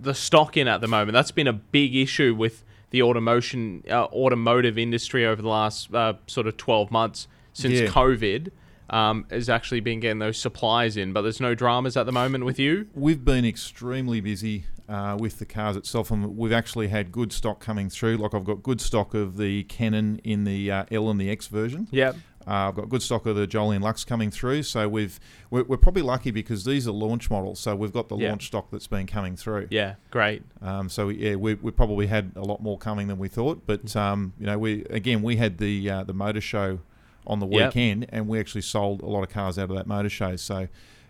the 0.00 0.14
stock 0.14 0.56
in 0.56 0.68
at 0.68 0.80
the 0.80 0.88
moment. 0.88 1.12
That's 1.12 1.30
been 1.32 1.48
a 1.48 1.52
big 1.52 1.94
issue 1.96 2.34
with 2.34 2.64
the 2.90 3.00
automotion 3.00 3.88
uh, 3.90 4.04
automotive 4.06 4.78
industry 4.78 5.26
over 5.26 5.40
the 5.42 5.48
last 5.48 5.92
uh, 5.94 6.14
sort 6.26 6.46
of 6.46 6.56
twelve 6.56 6.90
months 6.90 7.28
since 7.52 7.80
Yeah. 7.80 7.86
COVID. 7.88 8.50
Um, 8.90 9.24
has 9.30 9.48
actually 9.48 9.80
been 9.80 10.00
getting 10.00 10.18
those 10.18 10.36
supplies 10.36 10.96
in, 10.96 11.12
but 11.12 11.22
there's 11.22 11.40
no 11.40 11.54
dramas 11.54 11.96
at 11.96 12.06
the 12.06 12.12
moment 12.12 12.44
with 12.44 12.58
you. 12.58 12.88
We've 12.94 13.24
been 13.24 13.44
extremely 13.44 14.20
busy 14.20 14.64
uh, 14.88 15.16
with 15.20 15.38
the 15.38 15.46
cars 15.46 15.76
itself, 15.76 16.10
and 16.10 16.36
we've 16.36 16.52
actually 16.52 16.88
had 16.88 17.12
good 17.12 17.32
stock 17.32 17.60
coming 17.60 17.88
through. 17.88 18.16
Like 18.16 18.34
I've 18.34 18.44
got 18.44 18.62
good 18.64 18.80
stock 18.80 19.14
of 19.14 19.36
the 19.36 19.62
Cannon 19.64 20.20
in 20.24 20.42
the 20.44 20.70
uh, 20.72 20.84
L 20.90 21.08
and 21.08 21.20
the 21.20 21.30
X 21.30 21.46
version. 21.46 21.86
Yeah, 21.92 22.14
Uh, 22.48 22.68
I've 22.68 22.74
got 22.74 22.88
good 22.88 23.02
stock 23.02 23.26
of 23.26 23.36
the 23.36 23.46
Jolion 23.46 23.80
Lux 23.82 24.02
coming 24.04 24.30
through. 24.32 24.64
So 24.64 24.88
we've 24.88 25.20
we're, 25.50 25.62
we're 25.64 25.76
probably 25.76 26.02
lucky 26.02 26.32
because 26.32 26.64
these 26.64 26.88
are 26.88 26.92
launch 26.92 27.30
models. 27.30 27.60
So 27.60 27.76
we've 27.76 27.92
got 27.92 28.08
the 28.08 28.16
Yeah. 28.16 28.30
launch 28.30 28.46
stock 28.48 28.70
that's 28.72 28.88
been 28.88 29.06
coming 29.06 29.36
through. 29.36 29.68
yeah, 29.70 29.94
great. 30.10 30.42
Um, 30.62 30.88
so 30.88 31.10
yeah, 31.10 31.36
we, 31.36 31.54
we 31.54 31.70
probably 31.70 32.08
had 32.08 32.32
a 32.34 32.42
lot 32.42 32.60
more 32.60 32.76
coming 32.78 33.06
than 33.06 33.18
we 33.18 33.28
thought. 33.28 33.66
But 33.66 33.94
um, 33.94 34.32
you 34.40 34.46
know, 34.46 34.58
we 34.58 34.84
again 34.90 35.22
we 35.22 35.36
had 35.36 35.58
the 35.58 35.88
uh, 35.88 36.02
the 36.02 36.14
motor 36.14 36.40
show 36.40 36.80
on 37.30 37.38
the 37.40 37.46
Yep. 37.46 37.74
weekend, 37.74 38.06
and 38.10 38.28
we 38.28 38.38
actually 38.38 38.60
sold 38.62 39.00
a 39.00 39.06
lot 39.06 39.22
of 39.22 39.30
cars 39.30 39.58
out 39.58 39.70
of 39.70 39.76
that 39.76 39.86
motor 39.86 40.10
show. 40.10 40.36
So 40.36 40.68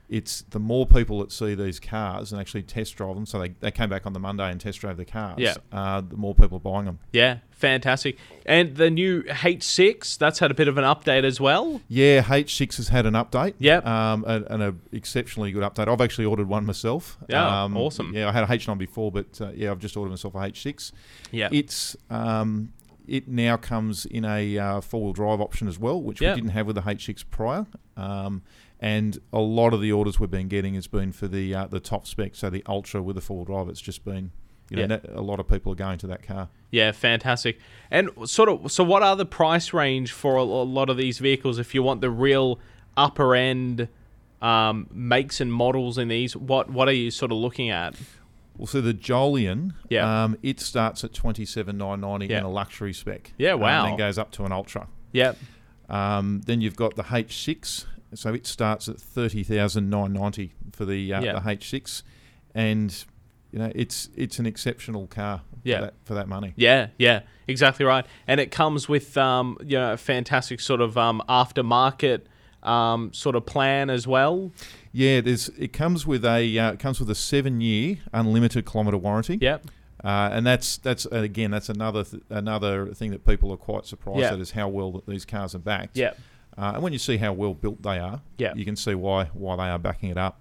it's 0.09 0.43
the 0.51 0.59
more 0.59 0.87
people 0.87 1.21
that 1.21 1.31
see 1.31 1.55
these 1.55 1.79
cars 1.79 2.33
and 2.33 2.41
actually 2.41 2.63
test 2.65 2.97
drive 2.97 3.15
them. 3.15 3.25
So 3.27 3.39
they, 3.39 3.51
they 3.61 3.71
came 3.71 3.89
back 3.89 4.07
on 4.07 4.13
the 4.13 4.19
Monday 4.19 4.51
and 4.51 4.61
test 4.61 4.81
drove 4.81 4.97
the 4.97 5.05
cars. 5.05 5.39
Yeah. 5.39 5.55
Uh, 5.73 6.01
the 6.01 6.17
more 6.17 6.35
people 6.35 6.57
are 6.57 6.61
buying 6.61 6.87
them. 6.87 6.99
Yeah, 7.13 7.39
fantastic. 7.53 8.19
And 8.45 8.75
the 8.77 8.91
new 8.91 9.23
H6, 9.23 10.19
that's 10.19 10.41
had 10.41 10.51
a 10.51 10.55
bit 10.55 10.67
of 10.67 10.79
an 10.79 10.85
update 10.85 11.23
as 11.23 11.41
well. 11.41 11.81
Yeah, 11.87 12.23
H6 12.23 12.77
has 12.79 12.89
had 12.89 13.07
an 13.07 13.15
update. 13.15 13.55
Yeah. 13.61 13.77
Um, 13.85 14.25
and, 14.27 14.47
and 14.51 14.63
a 14.65 14.75
exceptionally 14.91 15.53
good 15.53 15.63
update. 15.63 15.87
I've 15.87 16.01
actually 16.01 16.25
ordered 16.25 16.49
one 16.49 16.67
myself. 16.67 17.17
Yeah, 17.29 17.63
um, 17.65 17.77
awesome. 17.77 18.13
Yeah, 18.13 18.29
I 18.29 18.33
had 18.33 18.43
a 18.43 18.47
H9 18.49 18.79
before, 18.79 19.13
but 19.13 19.41
uh, 19.41 19.51
yeah, 19.55 19.71
I've 19.71 19.79
just 19.79 19.97
ordered 19.97 20.11
myself 20.11 20.35
a 20.35 20.39
H6. 20.39 20.91
Yeah. 21.31 21.49
It's 21.53 21.97
um, 22.11 22.73
it 23.11 23.27
now 23.29 23.57
comes 23.57 24.07
in 24.07 24.25
a 24.25 24.57
uh, 24.57 24.81
four 24.81 25.03
wheel 25.05 25.13
drive 25.13 25.41
option 25.41 25.67
as 25.69 25.79
well, 25.79 26.01
which 26.01 26.21
Yeah. 26.21 26.31
we 26.35 26.41
didn't 26.41 26.53
have 26.53 26.67
with 26.67 26.77
the 26.77 26.83
H6 26.83 27.25
prior. 27.31 27.67
Um, 27.97 28.43
and 28.79 29.19
a 29.33 29.41
lot 29.41 29.75
of 29.75 29.81
the 29.83 29.93
orders 29.93 30.19
we've 30.21 30.31
been 30.31 30.49
getting 30.49 30.75
has 30.75 30.87
been 30.87 31.13
for 31.13 31.29
the 31.29 31.55
uh, 31.55 31.67
the 31.67 31.81
top 31.81 32.07
spec, 32.07 32.35
so 32.35 32.49
the 32.49 32.63
Ultra 32.67 33.03
with 33.03 33.17
the 33.17 33.21
four 33.23 33.39
wheel 33.39 33.45
drive. 33.47 33.69
It's 33.69 33.81
just 33.81 34.05
been, 34.05 34.31
you 34.71 34.87
know, 34.87 35.01
Yeah. 35.05 35.11
a 35.13 35.21
lot 35.21 35.39
of 35.41 35.49
people 35.49 35.73
are 35.73 35.77
going 35.77 35.99
to 35.99 36.07
that 36.07 36.23
car. 36.23 36.49
Yeah, 36.71 36.93
fantastic. 36.93 37.59
And 37.91 38.09
sort 38.25 38.49
of, 38.49 38.71
so 38.73 38.85
what 38.85 39.03
are 39.03 39.17
the 39.17 39.27
price 39.27 39.73
range 39.75 40.13
for 40.13 40.37
a, 40.37 40.43
a 40.43 40.65
lot 40.79 40.89
of 40.89 40.97
these 40.97 41.19
vehicles? 41.19 41.59
If 41.59 41.75
you 41.75 41.83
want 41.83 42.01
the 42.01 42.11
real 42.11 42.59
upper 42.97 43.35
end 43.35 43.89
um, 44.41 44.87
makes 44.93 45.41
and 45.41 45.53
models 45.53 45.99
in 45.99 46.09
these, 46.09 46.35
what 46.37 46.71
what 46.71 46.89
are 46.89 46.93
you 46.93 47.11
sort 47.11 47.33
of 47.33 47.39
looking 47.39 47.69
at? 47.71 47.95
Well, 48.61 48.67
so 48.67 48.83
the 48.83 48.93
Jolion, 48.93 49.73
Yeah. 49.89 50.25
um, 50.25 50.37
it 50.43 50.61
starts 50.61 51.03
at 51.03 51.15
twenty 51.15 51.47
seven 51.47 51.79
nine 51.79 52.03
ninety 52.03 52.27
Yeah. 52.27 52.41
in 52.41 52.45
a 52.45 52.51
luxury 52.51 52.93
spec. 52.93 53.33
Yeah, 53.39 53.53
um, 53.55 53.61
wow. 53.61 53.85
And 53.85 53.93
then 53.93 53.97
goes 53.99 54.19
up 54.19 54.31
to 54.33 54.45
an 54.45 54.53
Ultra. 54.53 54.87
Yep. 55.13 55.39
Um, 55.89 56.43
then 56.45 56.61
you've 56.61 56.77
got 56.77 56.95
the 56.95 57.05
H6, 57.05 57.87
so 58.15 58.35
it 58.35 58.47
starts 58.47 58.87
at 58.87 59.01
thirty 59.01 59.43
thousand 59.43 59.89
nine 59.89 60.13
ninety 60.13 60.53
for 60.73 60.85
the 60.85 61.11
uh, 61.15 61.23
Yeah. 61.23 61.33
the 61.33 61.41
H6, 61.41 62.03
and 62.55 63.05
you 63.51 63.59
know 63.61 63.73
it's 63.75 64.11
it's 64.15 64.39
an 64.39 64.45
exceptional 64.45 65.07
car. 65.07 65.41
Yeah. 65.65 65.77
For 65.77 65.83
that, 65.85 65.95
for 66.05 66.15
that 66.15 66.29
money. 66.29 66.53
Yeah, 66.57 66.89
yeah, 66.99 67.21
exactly 67.49 67.87
right. 67.87 68.05
And 68.27 68.41
it 68.41 68.51
comes 68.51 68.89
with 68.91 69.17
um, 69.17 69.57
you 69.65 69.79
know, 69.79 69.93
a 69.95 69.97
fantastic 69.97 70.61
sort 70.61 70.81
of 70.83 70.97
um, 70.99 71.23
aftermarket 71.31 72.23
um, 72.63 73.13
sort 73.13 73.37
of 73.37 73.47
plan 73.47 73.91
as 73.91 74.07
well. 74.07 74.53
Yeah, 74.93 75.21
there's 75.21 75.49
it 75.51 75.73
comes 75.73 76.07
with 76.07 76.25
a 76.25 76.59
uh, 76.59 76.73
it 76.73 76.79
comes 76.79 76.99
with 77.01 77.11
a 77.11 77.15
seven 77.15 77.61
year 77.61 77.99
unlimited 78.13 78.67
kilometre 78.67 78.99
warranty. 78.99 79.39
Yep. 79.41 79.67
Uh, 80.03 80.31
and 80.33 80.47
that's 80.47 80.79
that's 80.79 81.05
again 81.07 81.51
that's 81.51 81.69
another 81.69 82.05
th- 82.05 82.23
another 82.31 82.87
thing 82.95 83.11
that 83.11 83.25
people 83.27 83.53
are 83.53 83.57
quite 83.59 83.85
surprised 83.87 84.21
Yeah. 84.21 84.33
at 84.33 84.41
is 84.41 84.53
how 84.53 84.69
well 84.69 84.93
that 84.93 85.07
these 85.07 85.25
cars 85.25 85.55
are 85.55 85.59
backed. 85.59 85.97
Yep. 85.97 86.19
Uh, 86.59 86.73
and 86.75 86.83
when 86.83 86.93
you 86.93 86.99
see 86.99 87.17
how 87.19 87.33
well 87.33 87.55
built 87.55 87.83
they 87.83 87.99
are, 87.99 88.21
Yeah. 88.39 88.55
you 88.55 88.65
can 88.65 88.77
see 88.77 88.95
why 88.95 89.27
why 89.33 89.57
they 89.57 89.71
are 89.71 89.79
backing 89.79 90.11
it 90.11 90.19
up. 90.19 90.41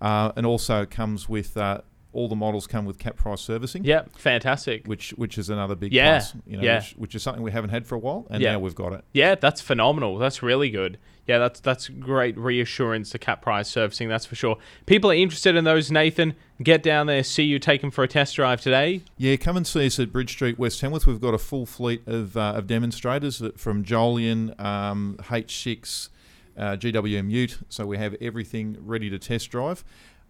Uh, 0.00 0.32
and 0.36 0.44
also 0.44 0.82
it 0.82 0.90
comes 0.90 1.28
with 1.28 1.56
uh, 1.56 1.80
all 2.16 2.28
the 2.28 2.34
models 2.36 2.66
come 2.66 2.84
with 2.86 2.98
cap 2.98 3.16
price 3.16 3.40
servicing. 3.42 3.84
Yep. 3.84 4.16
Fantastic. 4.18 4.86
Which 4.86 5.10
which 5.10 5.36
is 5.38 5.50
another 5.50 5.74
big 5.74 5.92
Yeah, 5.92 6.18
plus. 6.18 6.34
You 6.46 6.56
know, 6.56 6.62
yeah. 6.62 6.78
which, 6.78 6.92
which 6.96 7.14
is 7.14 7.22
something 7.22 7.42
we 7.42 7.52
haven't 7.52 7.70
had 7.70 7.86
for 7.86 7.94
a 7.94 7.98
while, 7.98 8.26
and 8.30 8.42
Yeah. 8.42 8.52
now 8.52 8.58
we've 8.60 8.74
got 8.74 8.92
it. 8.94 9.04
Yeah, 9.12 9.34
that's 9.34 9.60
phenomenal. 9.60 10.16
That's 10.18 10.42
really 10.42 10.70
good. 10.70 10.98
Yeah, 11.26 11.38
that's 11.38 11.60
that's 11.60 11.88
great 11.88 12.38
reassurance. 12.38 13.10
The 13.10 13.18
cap 13.18 13.42
price 13.42 13.68
servicing, 13.68 14.08
that's 14.08 14.24
for 14.24 14.36
sure. 14.36 14.56
People 14.86 15.10
are 15.10 15.14
interested 15.14 15.56
in 15.56 15.64
those. 15.64 15.90
Nathan, 15.90 16.34
get 16.62 16.82
down 16.84 17.06
there, 17.08 17.22
see 17.24 17.42
you, 17.42 17.58
take 17.58 17.80
them 17.80 17.90
for 17.90 18.04
a 18.04 18.08
test 18.08 18.36
drive 18.36 18.60
today. 18.60 19.02
Yeah, 19.18 19.34
come 19.36 19.56
and 19.56 19.66
see 19.66 19.86
us 19.86 19.98
at 19.98 20.12
Bridge 20.12 20.30
Street, 20.30 20.56
West 20.58 20.80
Tamworth. 20.80 21.06
We've 21.06 21.20
got 21.20 21.34
a 21.34 21.38
full 21.38 21.66
fleet 21.66 22.06
of, 22.06 22.36
uh, 22.36 22.52
of 22.56 22.66
demonstrators 22.68 23.40
that- 23.40 23.58
from 23.58 23.84
Jolion, 23.84 24.58
um, 24.60 25.16
H6, 25.28 26.08
uh, 26.56 26.76
GWM 26.76 27.28
Ute. 27.28 27.58
So 27.68 27.86
we 27.86 27.98
have 27.98 28.14
everything 28.20 28.76
ready 28.80 29.10
to 29.10 29.18
test 29.18 29.50
drive. 29.50 29.84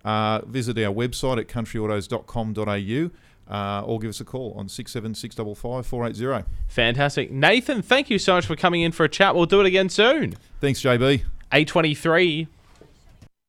Uh, 0.06 0.40
visit 0.46 0.78
our 0.78 0.94
website 0.94 1.38
at 1.38 1.48
countryautos.com.au 1.48 3.10
uh, 3.52 3.82
or 3.84 3.98
give 3.98 4.08
us 4.10 4.20
a 4.20 4.24
call 4.24 4.54
on 4.56 4.68
67655 4.68 5.84
480. 5.86 6.48
Fantastic, 6.68 7.30
Nathan. 7.32 7.82
Thank 7.82 8.08
you 8.10 8.18
so 8.18 8.34
much 8.34 8.46
for 8.46 8.54
coming 8.54 8.82
in 8.82 8.92
for 8.92 9.04
a 9.04 9.08
chat. 9.08 9.34
We'll 9.34 9.46
do 9.46 9.60
it 9.60 9.66
again 9.66 9.88
soon. 9.88 10.34
Thanks, 10.60 10.80
JB. 10.80 11.24
A 11.52 11.64
twenty 11.64 11.94
three. 11.94 12.48